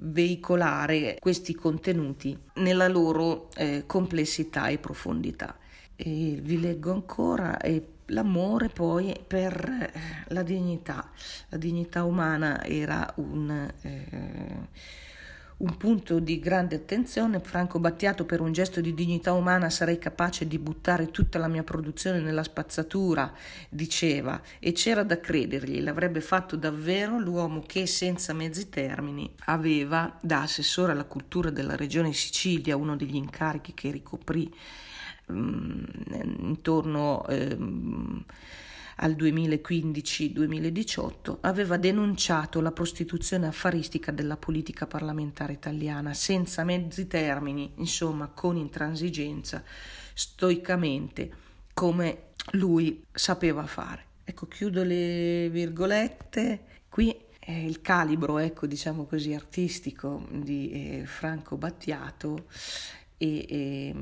veicolare 0.00 1.16
questi 1.18 1.54
contenuti 1.54 2.38
nella 2.56 2.86
loro 2.86 3.48
eh, 3.56 3.84
complessità 3.86 4.68
e 4.68 4.78
profondità. 4.78 5.56
E 5.96 6.38
vi 6.40 6.60
leggo 6.60 6.92
ancora 6.92 7.56
e 7.58 7.97
l'amore 8.08 8.68
poi 8.68 9.14
per 9.26 9.90
eh, 9.92 9.92
la 10.28 10.42
dignità. 10.42 11.10
La 11.48 11.56
dignità 11.56 12.04
umana 12.04 12.62
era 12.64 13.10
un, 13.16 13.70
eh, 13.82 14.68
un, 15.58 15.76
punto 15.76 16.18
di 16.18 16.38
grande 16.38 16.76
attenzione. 16.76 17.40
Franco 17.40 17.78
Battiato 17.78 18.24
per 18.24 18.40
un 18.40 18.52
gesto 18.52 18.80
di 18.80 18.94
dignità 18.94 19.32
umana 19.32 19.70
sarei 19.70 19.98
capace 19.98 20.46
di 20.46 20.58
buttare 20.58 21.10
tutta 21.10 21.38
la 21.38 21.48
mia 21.48 21.62
produzione 21.62 22.20
nella 22.20 22.42
spazzatura, 22.42 23.32
diceva, 23.68 24.40
e 24.58 24.72
c'era 24.72 25.02
da 25.02 25.20
credergli, 25.20 25.80
l'avrebbe 25.80 26.20
fatto 26.20 26.56
davvero 26.56 27.18
l'uomo 27.18 27.62
che 27.66 27.86
senza 27.86 28.32
mezzi 28.32 28.68
termini 28.68 29.30
aveva 29.46 30.16
da 30.20 30.42
assessore 30.42 30.92
alla 30.92 31.04
cultura 31.04 31.50
della 31.50 31.76
regione 31.76 32.12
Sicilia, 32.12 32.76
uno 32.76 32.96
degli 32.96 33.16
incarichi 33.16 33.74
che 33.74 33.90
ricoprì 33.90 34.50
Mm, 35.30 35.84
intorno 36.40 37.26
ehm, 37.28 38.24
al 39.00 39.12
2015-2018, 39.12 41.38
aveva 41.40 41.76
denunciato 41.76 42.60
la 42.60 42.72
prostituzione 42.72 43.46
affaristica 43.46 44.10
della 44.12 44.36
politica 44.36 44.86
parlamentare 44.86 45.52
italiana, 45.52 46.14
senza 46.14 46.64
mezzi 46.64 47.06
termini, 47.06 47.72
insomma 47.76 48.26
con 48.28 48.56
intransigenza, 48.56 49.62
stoicamente, 50.14 51.30
come 51.74 52.28
lui 52.52 53.04
sapeva 53.12 53.66
fare. 53.66 54.06
Ecco, 54.24 54.46
chiudo 54.46 54.82
le 54.82 55.50
virgolette. 55.50 56.60
Qui 56.88 57.14
è 57.38 57.52
il 57.52 57.80
calibro, 57.80 58.38
ecco, 58.38 58.66
diciamo 58.66 59.06
così, 59.06 59.32
artistico 59.32 60.26
di 60.30 60.70
eh, 60.70 61.06
Franco 61.06 61.56
Battiato 61.56 62.46
e, 63.18 63.46
e, 63.48 63.94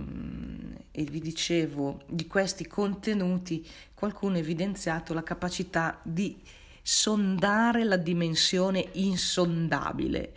e, 0.93 1.03
vi 1.05 1.21
dicevo 1.21 2.03
di 2.07 2.27
questi 2.27 2.67
contenuti 2.67 3.67
qualcuno 3.95 4.37
ha 4.37 4.39
evidenziato 4.39 5.15
la 5.15 5.23
capacità 5.23 5.99
di 6.05 6.39
sondare 6.83 7.83
la 7.83 7.97
dimensione 7.97 8.91
insondabile. 8.93 10.35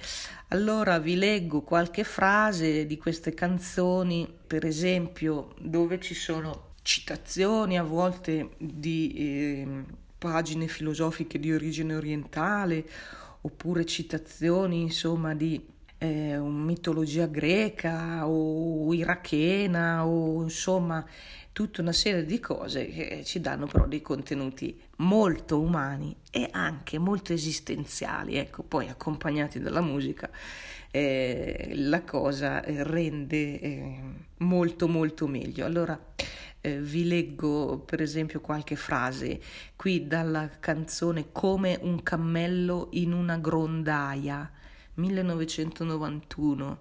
Allora 0.48 0.98
vi 0.98 1.16
leggo 1.16 1.62
qualche 1.62 2.04
frase 2.04 2.88
di 2.88 2.98
queste 2.98 3.36
canzoni, 3.36 4.28
per 4.48 4.66
esempio, 4.66 5.54
dove 5.60 6.00
ci 6.00 6.16
sono 6.16 6.70
citazioni 6.82 7.78
a 7.78 7.84
volte 7.84 8.52
di 8.58 9.14
eh, 9.14 9.84
pagine 10.18 10.68
filosofiche 10.68 11.38
di 11.38 11.54
origine 11.54 11.96
orientale 11.96 12.88
oppure 13.42 13.86
citazioni 13.86 14.82
insomma 14.82 15.36
di 15.36 15.64
eh, 16.00 16.38
mitologia 16.40 17.28
greca 17.28 18.26
o 18.28 18.92
irachena 18.94 20.06
o 20.06 20.42
insomma 20.42 21.06
tutta 21.52 21.82
una 21.82 21.92
serie 21.92 22.26
di 22.26 22.40
cose 22.40 22.88
che 22.88 23.22
ci 23.26 23.42
danno 23.42 23.68
però 23.68 23.86
dei 23.86 24.02
contenuti 24.02 24.82
molto 24.98 25.60
umani 25.60 26.16
e 26.32 26.48
anche 26.52 26.98
molto 26.98 27.34
esistenziali, 27.34 28.38
ecco, 28.38 28.64
poi 28.64 28.88
accompagnati 28.88 29.60
dalla 29.60 29.82
musica, 29.82 30.30
eh, 30.90 31.72
la 31.74 32.04
cosa 32.04 32.62
rende 32.64 33.60
eh, 33.60 34.00
molto 34.38 34.88
molto 34.88 35.28
meglio. 35.28 35.66
Allora 35.66 36.00
eh, 36.62 36.80
vi 36.80 37.06
leggo 37.06 37.80
per 37.80 38.02
esempio 38.02 38.40
qualche 38.40 38.78
frase 38.78 39.42
qui 39.76 40.08
dalla 40.08 40.50
canzone 40.60 41.28
Come 41.32 41.78
un 41.82 42.02
cammello 42.04 42.88
in 42.92 43.12
una 43.12 43.38
grondaia 43.38 44.50
1991 45.00 46.80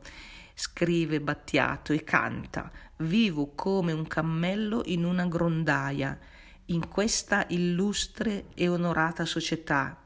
scrive 0.55 1.21
Battiato 1.21 1.93
e 1.93 2.03
canta 2.03 2.71
Vivo 2.99 3.53
come 3.55 3.93
un 3.93 4.07
cammello 4.07 4.83
in 4.87 5.05
una 5.05 5.27
grondaia 5.27 6.19
in 6.67 6.89
questa 6.89 7.47
illustre 7.49 8.47
e 8.55 8.69
onorata 8.69 9.25
società 9.25 10.03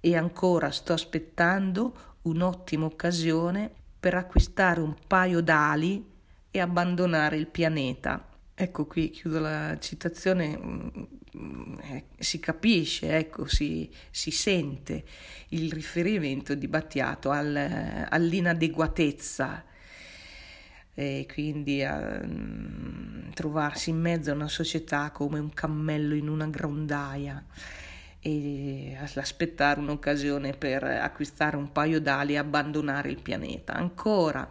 e 0.00 0.16
ancora 0.16 0.70
sto 0.70 0.92
aspettando 0.92 2.14
un'ottima 2.22 2.84
occasione 2.84 3.70
per 3.98 4.14
acquistare 4.14 4.80
un 4.80 4.94
paio 5.06 5.40
d'ali 5.40 6.14
e 6.50 6.60
abbandonare 6.60 7.36
il 7.36 7.48
pianeta. 7.48 8.24
Ecco 8.58 8.86
qui 8.86 9.10
chiudo 9.10 9.38
la 9.38 9.76
citazione, 9.78 10.56
mm, 10.56 11.74
eh, 11.82 12.04
si 12.18 12.38
capisce, 12.40 13.14
ecco, 13.14 13.46
si, 13.46 13.90
si, 14.10 14.30
sente 14.30 15.04
il 15.48 15.70
riferimento 15.70 16.54
di 16.54 16.66
Battiato 16.66 17.30
al, 17.30 18.06
all'inadeguatezza 18.08 19.62
e 20.94 21.26
quindi 21.30 21.84
a 21.84 22.18
um, 22.22 23.30
trovarsi 23.34 23.90
in 23.90 24.00
mezzo 24.00 24.30
a 24.30 24.34
una 24.34 24.48
società 24.48 25.10
come 25.10 25.38
un 25.38 25.52
cammello 25.52 26.14
in 26.14 26.28
una 26.28 26.46
grondaia 26.46 27.44
e 28.20 28.96
aspettare 29.16 29.80
un'occasione 29.80 30.52
per 30.54 30.82
acquistare 30.82 31.58
un 31.58 31.70
paio 31.72 32.00
d'ali 32.00 32.32
e 32.32 32.38
abbandonare 32.38 33.10
il 33.10 33.20
pianeta. 33.20 33.74
Ancora 33.74 34.48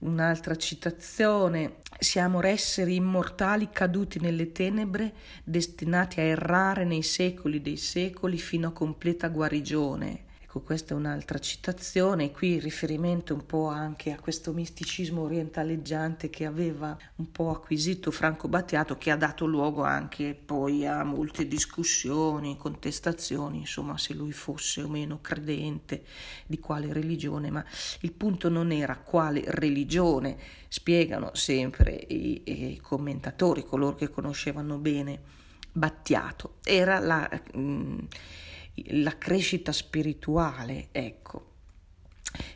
Un'altra 0.00 0.54
citazione, 0.54 1.78
siamo 1.98 2.40
esseri 2.42 2.94
immortali 2.94 3.68
caduti 3.72 4.20
nelle 4.20 4.52
tenebre, 4.52 5.12
destinati 5.42 6.20
a 6.20 6.22
errare 6.22 6.84
nei 6.84 7.02
secoli 7.02 7.60
dei 7.60 7.76
secoli 7.76 8.38
fino 8.38 8.68
a 8.68 8.72
completa 8.72 9.26
guarigione. 9.26 10.26
Ecco, 10.58 10.66
questa 10.66 10.94
è 10.94 10.96
un'altra 10.96 11.38
citazione, 11.38 12.32
qui 12.32 12.58
riferimento 12.58 13.32
un 13.32 13.46
po' 13.46 13.68
anche 13.68 14.10
a 14.10 14.18
questo 14.18 14.52
misticismo 14.52 15.22
orientaleggiante 15.22 16.30
che 16.30 16.46
aveva 16.46 16.96
un 17.16 17.30
po' 17.30 17.50
acquisito 17.50 18.10
Franco 18.10 18.48
Battiato, 18.48 18.98
che 18.98 19.12
ha 19.12 19.16
dato 19.16 19.46
luogo 19.46 19.84
anche 19.84 20.34
poi 20.34 20.84
a 20.84 21.04
molte 21.04 21.46
discussioni, 21.46 22.56
contestazioni, 22.56 23.58
insomma, 23.58 23.96
se 23.98 24.14
lui 24.14 24.32
fosse 24.32 24.82
o 24.82 24.88
meno 24.88 25.20
credente, 25.20 26.02
di 26.44 26.58
quale 26.58 26.92
religione, 26.92 27.50
ma 27.50 27.64
il 28.00 28.12
punto 28.12 28.48
non 28.48 28.72
era 28.72 28.96
quale 28.96 29.44
religione, 29.46 30.36
spiegano 30.66 31.30
sempre 31.34 31.92
i, 31.92 32.42
i 32.72 32.80
commentatori, 32.82 33.64
coloro 33.64 33.94
che 33.94 34.10
conoscevano 34.10 34.76
bene 34.78 35.20
Battiato, 35.70 36.56
era 36.64 36.98
la... 36.98 37.30
Mh, 37.54 37.60
mm, 37.60 37.98
la 38.88 39.16
crescita 39.18 39.72
spirituale, 39.72 40.88
ecco. 40.92 41.46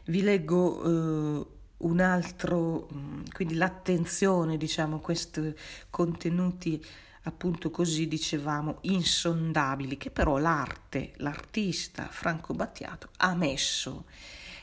Vi 0.04 0.22
leggo 0.22 0.82
eh, 0.82 1.46
un 1.78 2.00
altro, 2.00 2.88
mm, 2.92 3.22
quindi 3.32 3.54
l'attenzione, 3.54 4.56
diciamo, 4.56 4.96
a 4.96 5.00
questi 5.00 5.54
contenuti 5.90 6.84
appunto 7.24 7.70
così 7.70 8.08
dicevamo 8.08 8.78
insondabili, 8.82 9.96
che 9.96 10.10
però 10.10 10.38
l'arte, 10.38 11.12
l'artista 11.16 12.08
Franco 12.10 12.52
Battiato 12.52 13.10
ha 13.18 13.34
messo 13.34 14.06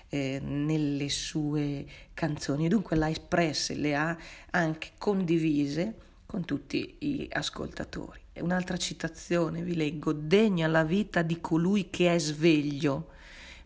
eh, 0.10 0.39
nelle 0.43 1.10
sue 1.10 1.86
canzoni 2.13 2.67
dunque 2.67 2.98
le 2.98 3.06
ha 3.06 3.10
espresse, 3.10 3.76
le 3.76 3.95
ha 3.95 4.17
anche 4.52 4.91
condivise 4.98 6.08
con 6.26 6.45
tutti 6.45 6.95
gli 7.00 7.28
ascoltatori. 7.32 8.19
Un'altra 8.41 8.78
citazione 8.78 9.62
vi 9.62 9.75
leggo, 9.75 10.13
degna 10.13 10.67
la 10.67 10.84
vita 10.84 11.21
di 11.21 11.39
colui 11.39 11.89
che 11.89 12.13
è 12.13 12.19
sveglio, 12.19 13.10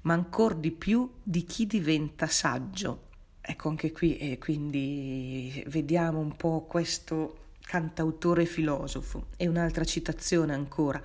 ma 0.01 0.13
ancor 0.13 0.55
di 0.55 0.71
più 0.71 1.09
di 1.21 1.43
chi 1.43 1.65
diventa 1.67 2.27
saggio. 2.27 3.09
Ecco 3.41 3.69
anche 3.69 3.91
qui, 3.91 4.17
e 4.17 4.37
quindi 4.37 5.63
vediamo 5.67 6.19
un 6.19 6.35
po' 6.35 6.65
questo 6.67 7.37
cantautore 7.61 8.45
filosofo. 8.45 9.27
E 9.37 9.47
un'altra 9.47 9.83
citazione 9.83 10.53
ancora, 10.53 11.01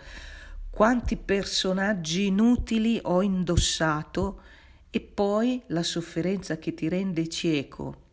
quanti 0.70 1.16
personaggi 1.16 2.26
inutili 2.26 2.98
ho 3.02 3.22
indossato 3.22 4.40
e 4.90 5.00
poi 5.00 5.62
la 5.68 5.83
sofferenza 5.83 6.59
che 6.59 6.74
ti 6.74 6.88
rende 6.88 7.28
cieco 7.28 8.07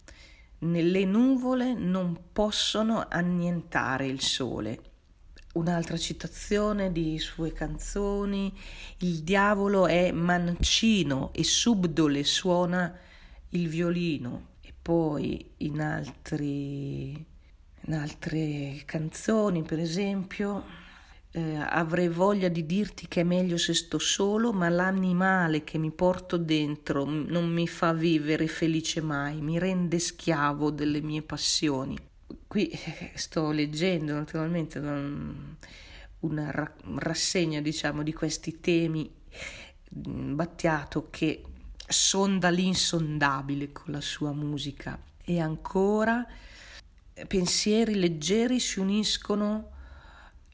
nelle 0.66 1.06
nuvole 1.06 1.74
non 1.74 2.18
possono 2.32 3.06
annientare 3.10 4.08
il 4.08 4.22
sole. 4.22 4.80
Un'altra 5.56 5.96
citazione 5.96 6.92
di 6.92 7.18
sue 7.18 7.54
canzoni, 7.54 8.54
il 9.00 9.24
diavolo 9.24 9.88
è 9.88 10.12
mancino 10.12 11.32
e 11.34 11.46
subdole 11.46 12.26
suona 12.26 12.94
il 13.52 13.70
violino. 13.70 14.48
E 14.60 14.74
poi 14.82 15.52
in, 15.58 15.80
altri, 15.80 17.12
in 17.12 17.94
altre 17.94 18.82
canzoni, 18.84 19.64
per 19.64 19.80
esempio, 19.80 20.62
eh, 21.32 21.56
avrei 21.56 22.10
voglia 22.10 22.50
di 22.50 22.66
dirti 22.66 23.08
che 23.08 23.22
è 23.22 23.24
meglio 23.24 23.58
se 23.58 23.74
sto 23.74 23.98
solo, 23.98 24.52
ma 24.52 24.68
l'animale 24.68 25.64
che 25.64 25.78
mi 25.78 25.92
porto 25.92 26.36
dentro 26.36 27.06
non 27.06 27.48
mi 27.48 27.66
fa 27.66 27.94
vivere 27.94 28.48
felice 28.48 29.00
mai, 29.00 29.40
mi 29.40 29.58
rende 29.58 30.00
schiavo 30.00 30.70
delle 30.70 31.00
mie 31.00 31.22
passioni. 31.22 31.98
Qui 32.56 32.72
sto 33.16 33.52
leggendo 33.52 34.14
naturalmente 34.14 34.80
una 36.20 36.74
rassegna, 37.00 37.60
diciamo, 37.60 38.02
di 38.02 38.14
questi 38.14 38.62
temi 38.62 39.12
mm, 40.08 40.36
Battiato 40.36 41.10
che 41.10 41.44
sonda 41.86 42.48
l'insondabile 42.48 43.74
con 43.74 43.92
la 43.92 44.00
sua 44.00 44.32
musica 44.32 44.98
e 45.26 45.42
ancora 45.42 46.26
pensieri 47.28 47.96
leggeri 47.96 48.62
si 48.62 48.80
uniscono 48.80 49.72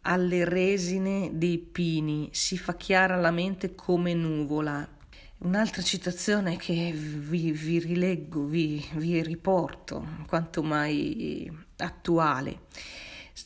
alle 0.01 0.43
resine 0.43 1.29
dei 1.33 1.59
pini, 1.59 2.29
si 2.31 2.57
fa 2.57 2.73
chiara 2.73 3.15
la 3.15 3.29
mente 3.29 3.75
come 3.75 4.15
nuvola. 4.15 4.89
Un'altra 5.43 5.83
citazione 5.83 6.57
che 6.57 6.91
vi, 6.95 7.51
vi 7.51 7.77
rileggo, 7.77 8.45
vi, 8.45 8.83
vi, 8.95 9.21
riporto, 9.21 10.03
quanto 10.25 10.63
mai 10.63 11.69
attuale, 11.81 12.61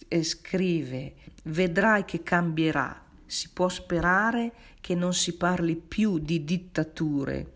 eh, 0.08 0.24
scrive, 0.24 1.13
vedrai 1.43 2.06
che 2.06 2.24
cambierà, 2.24 3.04
si 3.26 3.50
può 3.50 3.69
sperare 3.69 4.52
che 4.82 4.95
non 4.95 5.13
si 5.13 5.36
parli 5.36 5.76
più 5.76 6.19
di 6.19 6.43
dittature, 6.43 7.54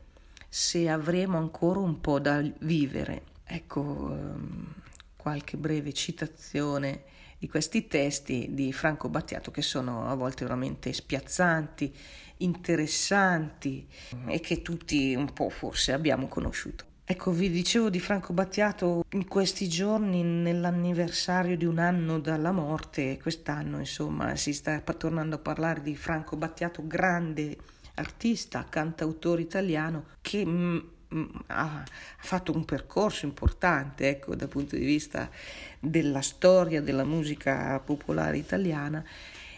se 0.47 0.89
avremo 0.89 1.37
ancora 1.37 1.79
un 1.79 2.01
po' 2.01 2.19
da 2.19 2.41
vivere. 2.59 3.23
Ecco, 3.43 4.11
ehm, 4.11 4.73
qualche 5.15 5.57
breve 5.57 5.93
citazione 5.93 7.03
di 7.37 7.47
questi 7.47 7.87
testi 7.87 8.49
di 8.51 8.73
Franco 8.73 9.09
Battiato 9.09 9.51
che 9.51 9.61
sono 9.61 10.07
a 10.07 10.15
volte 10.15 10.43
veramente 10.43 10.91
spiazzanti, 10.91 11.93
interessanti 12.37 13.87
e 14.27 14.39
che 14.39 14.61
tutti 14.61 15.13
un 15.15 15.31
po' 15.33 15.49
forse 15.49 15.93
abbiamo 15.93 16.27
conosciuto. 16.27 16.88
Ecco, 17.11 17.31
vi 17.31 17.49
dicevo 17.49 17.89
di 17.89 17.99
Franco 17.99 18.33
Battiato 18.33 19.03
in 19.13 19.27
questi 19.27 19.67
giorni, 19.67 20.21
nell'anniversario 20.21 21.57
di 21.57 21.65
un 21.65 21.79
anno 21.79 22.19
dalla 22.19 22.51
morte, 22.51 23.17
quest'anno 23.19 23.79
insomma 23.79 24.35
si 24.35 24.53
sta 24.53 24.79
tornando 24.79 25.37
a 25.37 25.39
parlare 25.39 25.81
di 25.81 25.95
Franco 25.95 26.35
Battiato, 26.35 26.85
grande 26.85 27.57
artista, 27.95 28.63
cantautore 28.69 29.41
italiano 29.41 30.09
che 30.21 30.45
mm, 30.45 30.77
mm, 31.15 31.25
ha 31.47 31.83
fatto 32.19 32.53
un 32.53 32.63
percorso 32.63 33.25
importante 33.25 34.07
ecco, 34.07 34.35
dal 34.35 34.47
punto 34.47 34.75
di 34.75 34.85
vista 34.85 35.31
della 35.79 36.21
storia 36.21 36.79
della 36.79 37.05
musica 37.05 37.79
popolare 37.79 38.37
italiana 38.37 39.03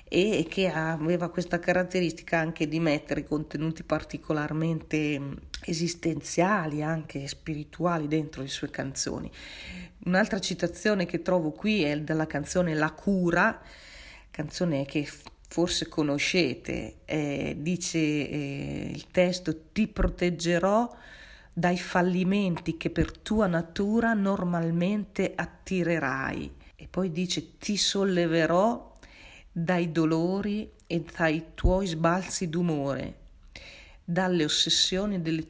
e 0.08 0.46
che 0.50 0.70
aveva 0.70 1.30
questa 1.30 1.60
caratteristica 1.60 2.40
anche 2.40 2.70
di 2.70 2.80
mettere 2.80 3.26
contenuti 3.26 3.84
particolarmente 3.84 5.20
mm, 5.20 5.34
esistenziali, 5.66 6.82
anche 6.82 7.28
spirituali 7.28 8.08
dentro 8.08 8.42
le 8.42 8.48
sue 8.48 8.70
canzoni. 8.70 9.32
Un'altra 10.06 10.40
citazione 10.40 11.06
che 11.06 11.22
trovo 11.22 11.52
qui 11.52 11.84
è 11.84 12.00
della 12.00 12.28
canzone 12.28 12.74
La 12.74 12.92
cura, 12.92 13.62
canzone 14.32 14.86
che 14.86 15.08
forse 15.48 15.88
conoscete, 15.90 17.00
eh, 17.06 17.58
dice 17.60 17.98
eh, 17.98 18.92
il 18.94 19.08
testo 19.12 19.72
ti 19.72 19.88
proteggerò 19.88 20.90
dai 21.54 21.78
fallimenti 21.78 22.78
che 22.78 22.90
per 22.90 23.18
tua 23.18 23.48
natura 23.48 24.14
normalmente 24.14 25.34
attirerai 25.36 26.52
e 26.76 26.88
poi 26.90 27.12
dice 27.12 27.58
ti 27.58 27.76
solleverò 27.76 28.96
dai 29.52 29.92
dolori 29.92 30.72
e 30.88 31.04
dai 31.16 31.48
tuoi 31.54 31.88
sbalzi 31.88 32.50
d'umore, 32.50 33.18
dalle 34.12 34.44
ossessioni 34.44 35.22
delle... 35.22 35.48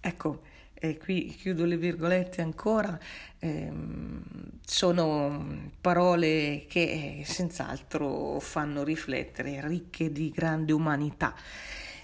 Ecco, 0.00 0.42
e 0.74 0.98
qui 0.98 1.34
chiudo 1.38 1.64
le 1.64 1.76
virgolette 1.76 2.42
ancora, 2.42 2.98
ehm, 3.38 4.22
sono 4.64 5.70
parole 5.80 6.66
che 6.68 7.22
senz'altro 7.24 8.38
fanno 8.40 8.82
riflettere, 8.82 9.66
ricche 9.66 10.12
di 10.12 10.30
grande 10.30 10.72
umanità. 10.72 11.34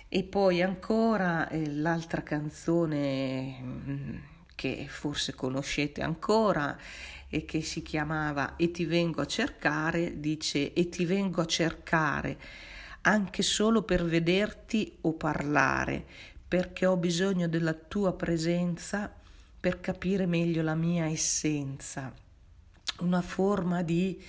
E 0.09 0.25
poi 0.25 0.63
ancora 0.63 1.49
eh, 1.49 1.71
l'altra 1.71 2.23
canzone 2.23 3.59
mm, 3.61 4.17
che 4.55 4.87
forse 4.89 5.35
conoscete 5.35 6.03
ancora 6.03 6.79
e 7.29 7.47
che 7.47 7.63
si 7.63 7.81
chiamava 7.83 8.57
E 8.57 8.71
ti 8.71 8.85
vengo 8.85 9.23
a 9.23 9.27
cercare, 9.27 10.21
dice 10.21 10.75
E 10.75 10.91
ti 10.91 11.07
vengo 11.07 11.41
a 11.41 11.47
cercare 11.47 12.37
anche 13.03 13.43
solo 13.43 13.83
per 13.83 14.05
vederti 14.05 14.99
o 15.03 15.13
parlare, 15.13 16.05
perché 16.47 16.87
ho 16.87 16.97
bisogno 16.97 17.49
della 17.49 17.75
tua 17.75 18.15
presenza 18.15 19.13
per 19.61 19.81
capire 19.81 20.27
meglio 20.27 20.63
la 20.63 20.75
mia 20.75 21.07
essenza. 21.07 22.13
Una 22.99 23.23
forma 23.23 23.83
di 23.83 24.21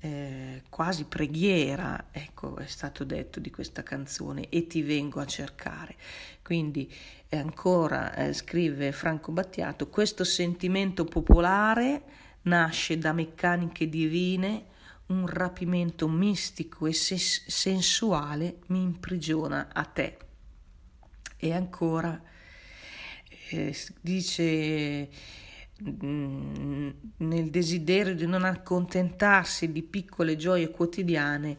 eh, 0.00 0.62
quasi 0.68 1.04
preghiera, 1.04 2.06
ecco, 2.10 2.56
è 2.56 2.66
stato 2.66 3.04
detto 3.04 3.40
di 3.40 3.50
questa 3.50 3.82
canzone, 3.82 4.48
e 4.48 4.66
ti 4.66 4.82
vengo 4.82 5.20
a 5.20 5.26
cercare. 5.26 5.96
Quindi 6.42 6.92
eh, 7.28 7.36
ancora 7.36 8.14
eh, 8.14 8.32
scrive 8.32 8.92
Franco 8.92 9.32
Battiato, 9.32 9.88
questo 9.88 10.24
sentimento 10.24 11.04
popolare 11.04 12.02
nasce 12.42 12.98
da 12.98 13.12
meccaniche 13.12 13.88
divine, 13.88 14.66
un 15.06 15.26
rapimento 15.26 16.08
mistico 16.08 16.86
e 16.86 16.92
ses- 16.92 17.46
sensuale 17.46 18.58
mi 18.66 18.82
imprigiona 18.82 19.68
a 19.72 19.84
te. 19.84 20.16
E 21.36 21.52
ancora 21.52 22.20
eh, 23.50 23.76
dice 24.00 25.08
mm, 25.82 26.88
nel 27.18 27.50
desiderio 27.50 28.14
di 28.14 28.26
non 28.26 28.44
accontentarsi 28.44 29.70
di 29.70 29.82
piccole 29.82 30.36
gioie 30.36 30.70
quotidiane, 30.70 31.56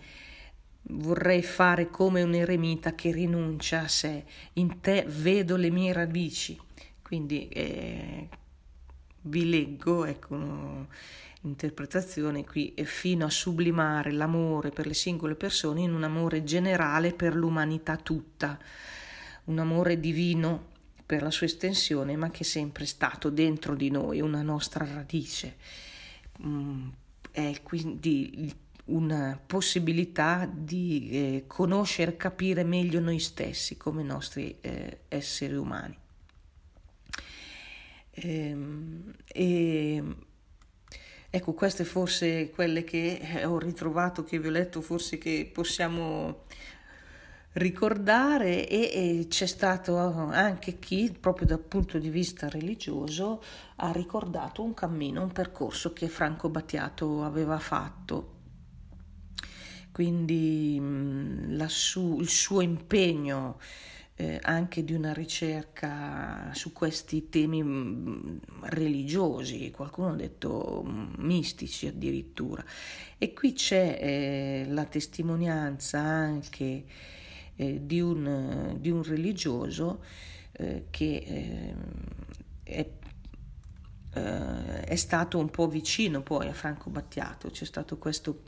vorrei 0.90 1.44
fare 1.44 1.90
come 1.90 2.22
un 2.24 2.34
eremita 2.34 2.96
che 2.96 3.12
rinuncia 3.12 3.84
a 3.84 3.88
sé. 3.88 4.26
In 4.54 4.82
te 4.82 5.06
vedo 5.08 5.56
le 5.56 5.70
mie 5.70 5.94
radici. 5.94 6.60
Quindi 7.02 7.48
eh, 7.48 8.28
vi 9.22 9.50
leggo 9.50 10.06
ecco, 10.06 10.88
un'interpretazione 11.42 12.44
qui 12.44 12.74
fino 12.84 13.26
a 13.26 13.30
sublimare 13.30 14.12
l'amore 14.12 14.72
per 14.72 14.88
le 14.88 14.94
singole 14.94 15.36
persone 15.36 15.82
in 15.82 15.94
un 15.94 16.04
amore 16.04 16.44
generale 16.44 17.14
per 17.14 17.36
l'umanità 17.36 17.98
tutta, 17.98 18.60
un 19.46 19.60
amore 19.60 20.00
divino 20.00 20.76
per 21.06 21.22
la 21.22 21.32
sua 21.32 21.46
estensione, 21.46 22.18
ma 22.18 22.32
che 22.32 22.42
è 22.42 22.46
sempre 22.46 22.86
stato 22.86 23.30
dentro 23.30 23.76
di 23.76 23.90
noi, 23.90 24.20
una 24.20 24.42
nostra 24.42 24.86
radice. 24.86 25.56
Mm, 26.44 26.90
è 27.32 27.62
quindi 27.64 28.54
una 28.86 29.40
possibilità 29.44 30.50
di 30.52 31.10
eh, 31.10 31.44
conoscere 31.48 32.18
capire 32.18 32.64
meglio 32.64 33.00
noi 33.00 33.20
stessi 33.20 33.78
come 33.78 34.04
nostri 34.04 34.58
eh, 34.62 35.02
esseri 35.08 35.56
umani. 35.56 35.98
Ehm, 38.12 39.14
e, 39.28 40.04
ecco, 41.38 41.54
queste 41.54 41.84
forse 41.84 42.50
quelle 42.50 42.84
che 42.84 43.44
ho 43.46 43.58
ritrovato, 43.58 44.24
che 44.24 44.40
vi 44.40 44.48
ho 44.48 44.52
letto, 44.52 44.82
forse 44.82 45.18
che 45.18 45.50
possiamo 45.52 46.46
ricordare 47.54 48.68
e, 48.68 48.92
e, 48.94 49.28
c'è 49.28 49.48
stato 49.48 49.98
anche 49.98 50.78
chi 50.78 51.16
proprio 51.20 51.48
dal 51.48 51.60
punto 51.60 51.98
di 51.98 52.10
vista 52.10 52.50
religioso 52.50 53.42
ha 53.78 53.92
ricordato 53.92 54.62
un 54.62 54.74
cammino, 54.74 55.24
un 55.24 55.32
percorso 55.32 55.94
che 55.94 56.08
Franco 56.08 56.50
Battiato 56.50 57.24
aveva 57.24 57.58
fatto. 57.60 58.36
Quindi 59.92 60.80
su, 61.68 62.18
il 62.20 62.30
suo 62.30 62.62
impegno 62.62 63.60
eh, 64.20 64.40
anche 64.42 64.84
di 64.84 64.94
una 64.94 65.14
ricerca 65.14 66.52
su 66.54 66.74
questi 66.74 67.30
temi 67.30 67.64
mm, 67.64 68.38
religiosi, 68.62 69.70
qualcuno 69.72 70.10
ha 70.10 70.16
detto 70.16 70.84
mm, 70.86 71.14
mistici 71.20 71.88
addirittura. 71.88 72.64
E 73.18 73.34
qui 73.34 73.54
c'è 73.54 73.98
eh, 74.02 74.66
la 74.70 74.86
testimonianza 74.86 76.00
anche 76.00 76.84
eh, 77.56 77.86
di, 77.86 78.02
un, 78.02 78.76
di, 78.80 78.90
un, 78.90 79.04
religioso 79.04 80.04
eh, 80.52 80.88
che 80.90 81.16
eh, 81.16 81.76
è 82.64 82.90
eh, 84.14 84.82
è 84.82 84.96
stato 84.96 85.38
un 85.38 85.50
po' 85.50 85.68
vicino 85.68 86.22
poi 86.22 86.48
a 86.48 86.54
Franco 86.54 86.90
Battiato, 86.90 87.50
c'è 87.50 87.66
stato 87.66 87.98
questo, 87.98 88.42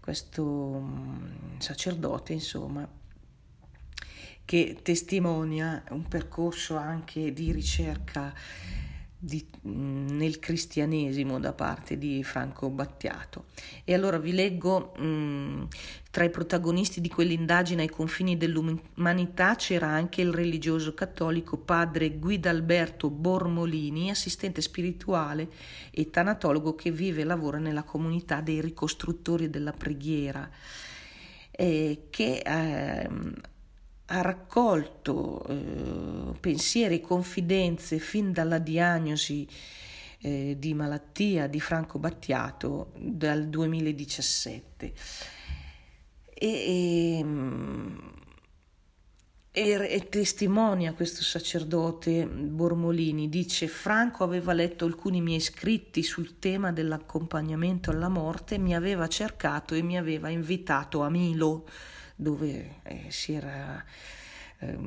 questo 0.00 0.44
mm, 0.44 1.58
sacerdote, 1.58 2.32
insomma, 2.32 2.88
che 4.46 4.78
testimonia 4.80 5.82
un 5.90 6.04
percorso 6.04 6.76
anche 6.76 7.32
di 7.34 7.52
ricerca 7.52 8.32
di, 9.18 9.44
nel 9.62 10.38
cristianesimo 10.38 11.40
da 11.40 11.52
parte 11.52 11.98
di 11.98 12.22
Franco 12.22 12.70
Battiato. 12.70 13.46
E 13.82 13.92
allora 13.92 14.18
vi 14.18 14.32
leggo 14.32 14.92
mh, 14.96 15.68
tra 16.12 16.22
i 16.22 16.30
protagonisti 16.30 17.00
di 17.00 17.08
quell'indagine 17.08 17.82
ai 17.82 17.88
confini 17.88 18.36
dell'umanità 18.36 19.56
c'era 19.56 19.88
anche 19.88 20.20
il 20.20 20.32
religioso 20.32 20.94
cattolico 20.94 21.56
padre 21.56 22.16
Guidalberto 22.16 23.10
Bormolini, 23.10 24.10
assistente 24.10 24.60
spirituale 24.60 25.48
e 25.90 26.08
tanatologo 26.08 26.76
che 26.76 26.92
vive 26.92 27.22
e 27.22 27.24
lavora 27.24 27.58
nella 27.58 27.82
comunità 27.82 28.40
dei 28.40 28.60
ricostruttori 28.60 29.50
della 29.50 29.72
preghiera. 29.72 30.48
Eh, 31.58 32.08
che 32.10 32.42
eh, 32.44 33.08
ha 34.06 34.20
raccolto 34.20 35.44
eh, 35.48 36.38
pensieri 36.38 36.96
e 36.96 37.00
confidenze 37.00 37.98
fin 37.98 38.32
dalla 38.32 38.58
diagnosi 38.58 39.48
eh, 40.20 40.56
di 40.58 40.74
malattia 40.74 41.46
di 41.48 41.60
Franco 41.60 41.98
Battiato 41.98 42.92
dal 42.96 43.48
2017 43.48 44.92
e, 46.38 47.24
e, 49.50 49.70
e, 49.90 50.08
testimonia 50.08 50.92
questo 50.92 51.22
sacerdote 51.22 52.26
Bormolini, 52.26 53.28
dice 53.28 53.66
Franco 53.68 54.22
aveva 54.22 54.52
letto 54.52 54.84
alcuni 54.84 55.20
miei 55.20 55.40
scritti 55.40 56.02
sul 56.02 56.38
tema 56.38 56.72
dell'accompagnamento 56.72 57.90
alla 57.90 58.10
morte, 58.10 58.58
mi 58.58 58.74
aveva 58.74 59.08
cercato 59.08 59.74
e 59.74 59.82
mi 59.82 59.96
aveva 59.96 60.28
invitato 60.28 61.02
a 61.02 61.08
Milo 61.08 61.66
dove 62.16 62.80
eh, 62.82 63.04
si 63.10 63.34
era 63.34 63.84
eh, 64.58 64.78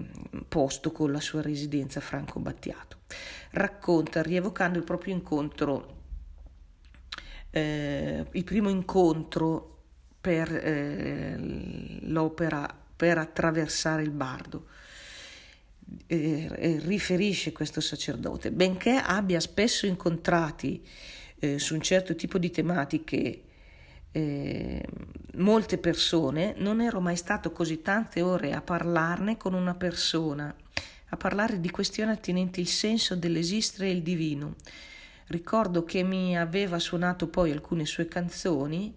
posto 0.48 0.92
con 0.92 1.12
la 1.12 1.22
sua 1.22 1.42
residenza 1.42 2.02
Franco 2.02 2.40
Battiato. 2.40 2.98
Racconta, 3.52 4.22
rievocando 4.22 4.78
il 4.78 4.84
proprio 4.84 5.14
incontro 5.14 5.98
eh, 7.52 8.26
il 8.32 8.44
primo 8.44 8.70
incontro 8.70 9.78
per 10.22 10.54
eh, 10.54 11.36
l'opera 12.02 12.76
per 12.96 13.18
attraversare 13.18 14.04
il 14.04 14.12
bardo. 14.12 14.66
Eh, 16.06 16.80
riferisce 16.84 17.52
questo 17.52 17.82
sacerdote, 17.82 18.52
benché 18.52 18.92
abbia 18.92 19.40
spesso 19.40 19.88
incontrati 19.88 20.86
eh, 21.40 21.58
su 21.58 21.74
un 21.74 21.82
certo 21.82 22.14
tipo 22.16 22.38
di 22.38 22.52
tematiche 22.52 23.44
eh, 24.12 24.84
molte 25.36 25.78
persone, 25.78 26.54
non 26.58 26.82
ero 26.82 27.00
mai 27.00 27.16
stato 27.16 27.52
così 27.52 27.82
tante 27.82 28.22
ore 28.22 28.54
a 28.54 28.62
parlarne 28.62 29.38
con 29.38 29.54
una 29.54 29.76
persona, 29.76 30.54
a 31.12 31.18
parlare 31.18 31.60
di 31.60 31.70
questioni 31.70 32.12
attinenti 32.12 32.60
il 32.60 32.68
senso 32.68 33.16
dell'esistere 33.16 33.88
e 33.88 33.92
il 33.92 34.02
divino. 34.02 34.56
Ricordo 35.28 35.84
che 35.84 36.04
mi 36.04 36.38
aveva 36.38 36.80
suonato 36.80 37.28
poi 37.28 37.52
alcune 37.52 37.86
sue 37.86 38.08
canzoni 38.08 38.96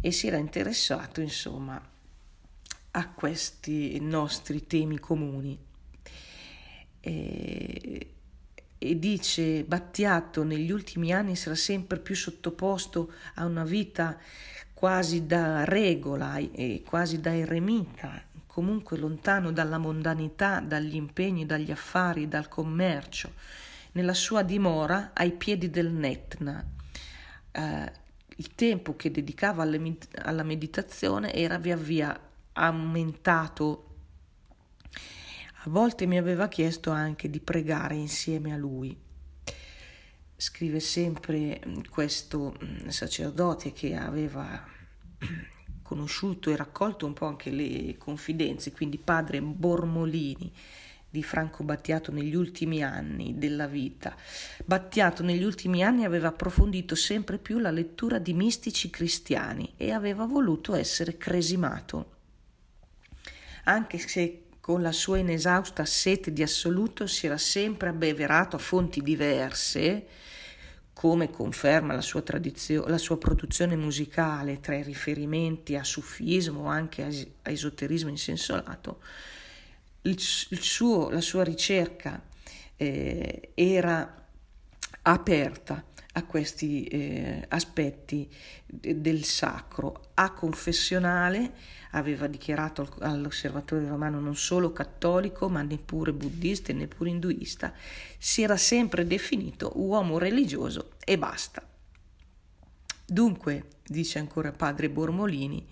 e 0.00 0.10
si 0.10 0.26
era 0.26 0.38
interessato, 0.38 1.20
insomma, 1.20 1.80
a 2.92 3.10
questi 3.10 3.98
nostri 4.00 4.66
temi 4.66 4.98
comuni. 4.98 5.58
E, 7.00 8.10
e 8.90 8.98
dice 8.98 9.64
Battiato 9.64 10.44
negli 10.44 10.70
ultimi 10.70 11.12
anni 11.12 11.36
sarà 11.36 11.54
sempre 11.54 11.98
più 11.98 12.14
sottoposto 12.14 13.12
a 13.34 13.44
una 13.44 13.64
vita 13.64 14.18
quasi 14.72 15.26
da 15.26 15.64
regola 15.64 16.36
e 16.36 16.82
quasi 16.84 17.20
da 17.20 17.34
eremita, 17.34 18.22
comunque 18.46 18.98
lontano 18.98 19.50
dalla 19.50 19.78
mondanità, 19.78 20.60
dagli 20.60 20.94
impegni, 20.94 21.46
dagli 21.46 21.70
affari, 21.70 22.28
dal 22.28 22.48
commercio, 22.48 23.32
nella 23.92 24.14
sua 24.14 24.42
dimora 24.42 25.12
ai 25.14 25.32
piedi 25.32 25.70
del 25.70 25.90
Netna. 25.90 26.64
Eh, 27.52 27.92
il 28.36 28.54
tempo 28.54 28.96
che 28.96 29.10
dedicava 29.10 29.62
alla 29.62 30.42
meditazione 30.42 31.32
era 31.32 31.56
via 31.58 31.76
via 31.76 32.20
aumentato. 32.52 33.85
A 35.66 35.68
volte 35.68 36.06
mi 36.06 36.16
aveva 36.16 36.46
chiesto 36.46 36.92
anche 36.92 37.28
di 37.28 37.40
pregare 37.40 37.96
insieme 37.96 38.52
a 38.52 38.56
lui. 38.56 38.96
Scrive 40.36 40.78
sempre 40.78 41.60
questo 41.90 42.56
mm, 42.62 42.86
sacerdote 42.86 43.72
che 43.72 43.96
aveva 43.96 44.64
conosciuto 45.82 46.50
e 46.50 46.56
raccolto 46.56 47.04
un 47.04 47.14
po' 47.14 47.26
anche 47.26 47.50
le 47.50 47.96
confidenze, 47.98 48.70
quindi 48.70 48.96
padre 48.96 49.40
Bormolini 49.40 50.52
di 51.10 51.24
Franco 51.24 51.64
Battiato 51.64 52.12
negli 52.12 52.36
ultimi 52.36 52.84
anni 52.84 53.36
della 53.36 53.66
vita. 53.66 54.14
Battiato 54.64 55.24
negli 55.24 55.42
ultimi 55.42 55.82
anni 55.82 56.04
aveva 56.04 56.28
approfondito 56.28 56.94
sempre 56.94 57.38
più 57.38 57.58
la 57.58 57.72
lettura 57.72 58.20
di 58.20 58.34
mistici 58.34 58.88
cristiani 58.88 59.72
e 59.76 59.90
aveva 59.90 60.26
voluto 60.26 60.76
essere 60.76 61.16
cresimato. 61.16 62.14
Anche 63.64 63.98
se 63.98 64.42
con 64.66 64.82
la 64.82 64.90
sua 64.90 65.18
inesausta 65.18 65.84
sete 65.84 66.32
di 66.32 66.42
assoluto 66.42 67.06
si 67.06 67.26
era 67.26 67.38
sempre 67.38 67.90
abbeverato 67.90 68.56
a 68.56 68.58
fonti 68.58 69.00
diverse, 69.00 70.06
come 70.92 71.30
conferma 71.30 71.94
la 71.94 72.00
sua, 72.00 72.24
la 72.86 72.98
sua 72.98 73.16
produzione 73.16 73.76
musicale 73.76 74.58
tra 74.58 74.74
i 74.74 74.82
riferimenti 74.82 75.76
a 75.76 75.84
sufismo 75.84 76.62
o 76.62 76.66
anche 76.66 77.04
a, 77.04 77.48
esoterismo 77.48 78.10
insensolato, 78.10 78.98
il, 80.02 80.18
il 80.48 80.60
suo, 80.60 81.10
la 81.10 81.20
sua 81.20 81.44
ricerca 81.44 82.20
eh, 82.74 83.50
era 83.54 84.26
aperta 85.02 85.84
a 86.16 86.24
questi 86.24 86.84
eh, 86.84 87.44
aspetti 87.48 88.28
del 88.66 89.24
sacro. 89.24 90.12
A 90.14 90.32
confessionale 90.32 91.52
aveva 91.90 92.26
dichiarato 92.26 92.88
all'osservatore 93.00 93.86
romano 93.86 94.18
non 94.18 94.34
solo 94.34 94.72
cattolico, 94.72 95.48
ma 95.48 95.62
neppure 95.62 96.12
buddista 96.12 96.72
e 96.72 96.74
neppure 96.74 97.10
induista, 97.10 97.72
si 98.18 98.42
era 98.42 98.56
sempre 98.56 99.06
definito 99.06 99.72
uomo 99.74 100.18
religioso 100.18 100.92
e 101.04 101.18
basta. 101.18 101.62
Dunque, 103.06 103.64
dice 103.86 104.18
ancora 104.18 104.52
padre 104.52 104.88
Bormolini, 104.88 105.68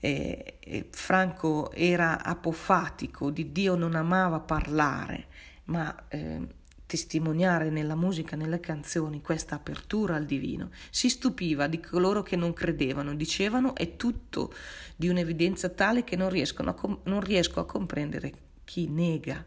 eh, 0.00 0.58
eh, 0.60 0.86
Franco 0.90 1.72
era 1.72 2.22
apofatico, 2.22 3.30
di 3.30 3.50
Dio 3.50 3.74
non 3.74 3.96
amava 3.96 4.38
parlare, 4.38 5.26
ma 5.64 6.06
eh, 6.08 6.46
testimoniare 6.88 7.68
nella 7.68 7.94
musica, 7.94 8.34
nelle 8.34 8.60
canzoni, 8.60 9.20
questa 9.20 9.56
apertura 9.56 10.16
al 10.16 10.24
divino. 10.24 10.70
Si 10.88 11.10
stupiva 11.10 11.66
di 11.66 11.80
coloro 11.80 12.22
che 12.22 12.34
non 12.34 12.54
credevano, 12.54 13.14
dicevano 13.14 13.74
è 13.74 13.96
tutto 13.96 14.54
di 14.96 15.06
un'evidenza 15.08 15.68
tale 15.68 16.02
che 16.02 16.16
non, 16.16 16.32
a 16.32 16.72
com- 16.72 17.00
non 17.04 17.20
riesco 17.20 17.60
a 17.60 17.66
comprendere 17.66 18.32
chi 18.64 18.88
nega 18.88 19.44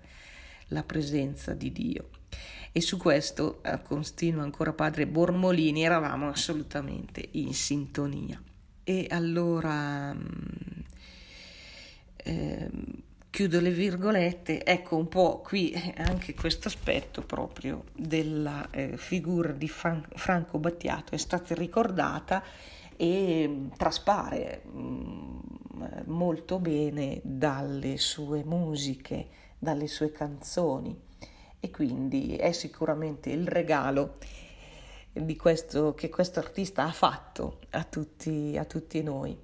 la 0.68 0.84
presenza 0.84 1.54
di 1.56 1.72
Dio. 1.72 2.10
E 2.72 2.80
su 2.80 2.98
questo, 2.98 3.64
eh, 3.64 3.82
continua 3.82 4.44
ancora 4.44 4.72
padre 4.72 5.08
Bormolini, 5.08 5.84
eravamo 5.84 6.30
assolutamente 6.30 7.28
in 7.32 7.56
sintonia. 7.56 8.40
E 8.84 9.08
allora 9.10 10.16
eh, 12.18 12.70
chiudo 13.32 13.62
le 13.62 13.72
virgolette, 13.72 14.66
ecco 14.66 14.98
un 14.98 15.08
po' 15.08 15.40
qui 15.40 15.74
anche 15.96 16.34
questo 16.34 16.68
aspetto 16.68 17.22
proprio 17.22 17.86
della 17.96 18.70
eh, 18.72 18.98
figura 18.98 19.54
di 19.54 19.70
Fran- 19.70 20.06
Franco 20.16 20.60
Battiato. 20.60 21.16
È 21.16 21.18
stata 21.18 21.56
ricordata 21.56 22.44
e 22.98 23.48
mm, 23.48 23.68
traspare 23.78 24.64
mh, 24.66 24.80
mm, 24.80 25.40
molto 26.08 26.60
bene 26.60 27.22
dalle 27.24 27.98
sue 27.98 28.44
musiche, 28.44 29.28
dalle 29.58 29.88
sue 29.88 30.12
canzoni. 30.12 31.00
E 31.62 31.72
quindi 31.72 32.36
è 32.36 32.52
sicuramente 32.52 33.30
il 33.30 33.48
regalo 33.48 34.18
questo, 35.38 35.94
che 35.94 36.10
questo 36.10 36.40
artista 36.40 36.84
ha 36.84 36.92
fatto 36.92 37.60
a 37.72 37.84
tutti, 37.86 38.58
a 38.58 38.66
tutti 38.66 39.02
noi, 39.04 39.38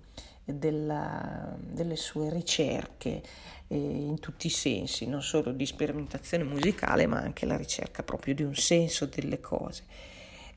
della, 0.53 1.57
delle 1.59 1.97
sue 1.97 2.29
ricerche 2.29 3.21
eh, 3.67 3.75
in 3.75 4.19
tutti 4.19 4.47
i 4.47 4.51
sensi, 4.51 5.05
non 5.05 5.21
solo 5.21 5.51
di 5.51 5.65
sperimentazione 5.65 6.43
musicale, 6.43 7.05
ma 7.05 7.19
anche 7.19 7.45
la 7.45 7.57
ricerca 7.57 8.03
proprio 8.03 8.33
di 8.33 8.43
un 8.43 8.55
senso 8.55 9.05
delle 9.05 9.39
cose, 9.39 9.83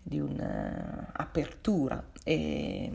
di 0.02 0.20
un'apertura 0.20 2.10
e 2.22 2.90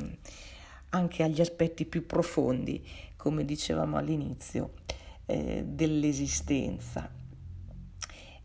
anche 0.90 1.24
agli 1.24 1.42
aspetti 1.42 1.86
più 1.86 2.06
profondi, 2.06 2.84
come 3.18 3.44
dicevamo 3.44 3.98
all'inizio, 3.98 4.74
eh, 5.26 5.64
dell'esistenza. 5.66 7.12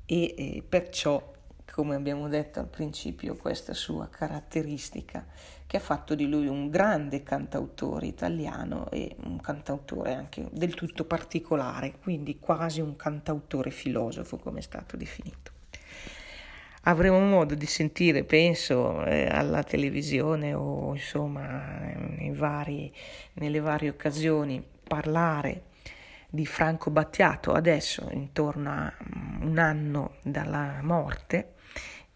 E 0.04 0.34
eh, 0.36 0.64
perciò 0.68 1.38
come 1.70 1.94
abbiamo 1.94 2.28
detto 2.28 2.58
al 2.58 2.66
principio, 2.66 3.36
questa 3.36 3.74
sua 3.74 4.08
caratteristica 4.08 5.24
che 5.66 5.76
ha 5.76 5.80
fatto 5.80 6.14
di 6.14 6.28
lui 6.28 6.46
un 6.48 6.68
grande 6.68 7.22
cantautore 7.22 8.06
italiano 8.06 8.90
e 8.90 9.14
un 9.24 9.40
cantautore 9.40 10.14
anche 10.14 10.48
del 10.50 10.74
tutto 10.74 11.04
particolare, 11.04 11.94
quindi 12.02 12.38
quasi 12.40 12.80
un 12.80 12.96
cantautore 12.96 13.70
filosofo 13.70 14.36
come 14.36 14.58
è 14.58 14.62
stato 14.62 14.96
definito. 14.96 15.52
Avremo 16.84 17.20
modo 17.20 17.54
di 17.54 17.66
sentire, 17.66 18.24
penso, 18.24 19.04
eh, 19.04 19.26
alla 19.26 19.62
televisione 19.62 20.54
o 20.54 20.92
insomma 20.94 21.92
vari, 22.32 22.92
nelle 23.34 23.60
varie 23.60 23.90
occasioni 23.90 24.64
parlare 24.82 25.64
di 26.28 26.46
Franco 26.46 26.90
Battiato 26.90 27.52
adesso 27.52 28.08
intorno 28.12 28.70
a 28.70 28.92
un 29.40 29.58
anno 29.58 30.14
dalla 30.22 30.80
morte 30.82 31.58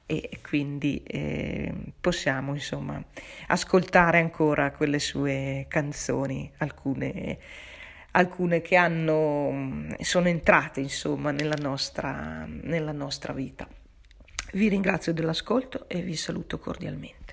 e 0.06 0.38
quindi 0.46 1.02
eh, 1.02 1.72
possiamo 2.00 2.52
insomma 2.52 3.02
ascoltare 3.48 4.20
ancora 4.20 4.70
quelle 4.72 4.98
sue 4.98 5.66
canzoni, 5.68 6.50
alcune, 6.58 7.38
alcune 8.12 8.60
che 8.60 8.76
hanno, 8.76 9.86
sono 10.00 10.28
entrate 10.28 10.80
insomma 10.80 11.30
nella 11.30 11.56
nostra, 11.58 12.46
nella 12.46 12.92
nostra 12.92 13.32
vita. 13.32 13.66
Vi 14.52 14.68
ringrazio 14.68 15.12
dell'ascolto 15.12 15.88
e 15.88 16.02
vi 16.02 16.14
saluto 16.14 16.58
cordialmente. 16.58 17.23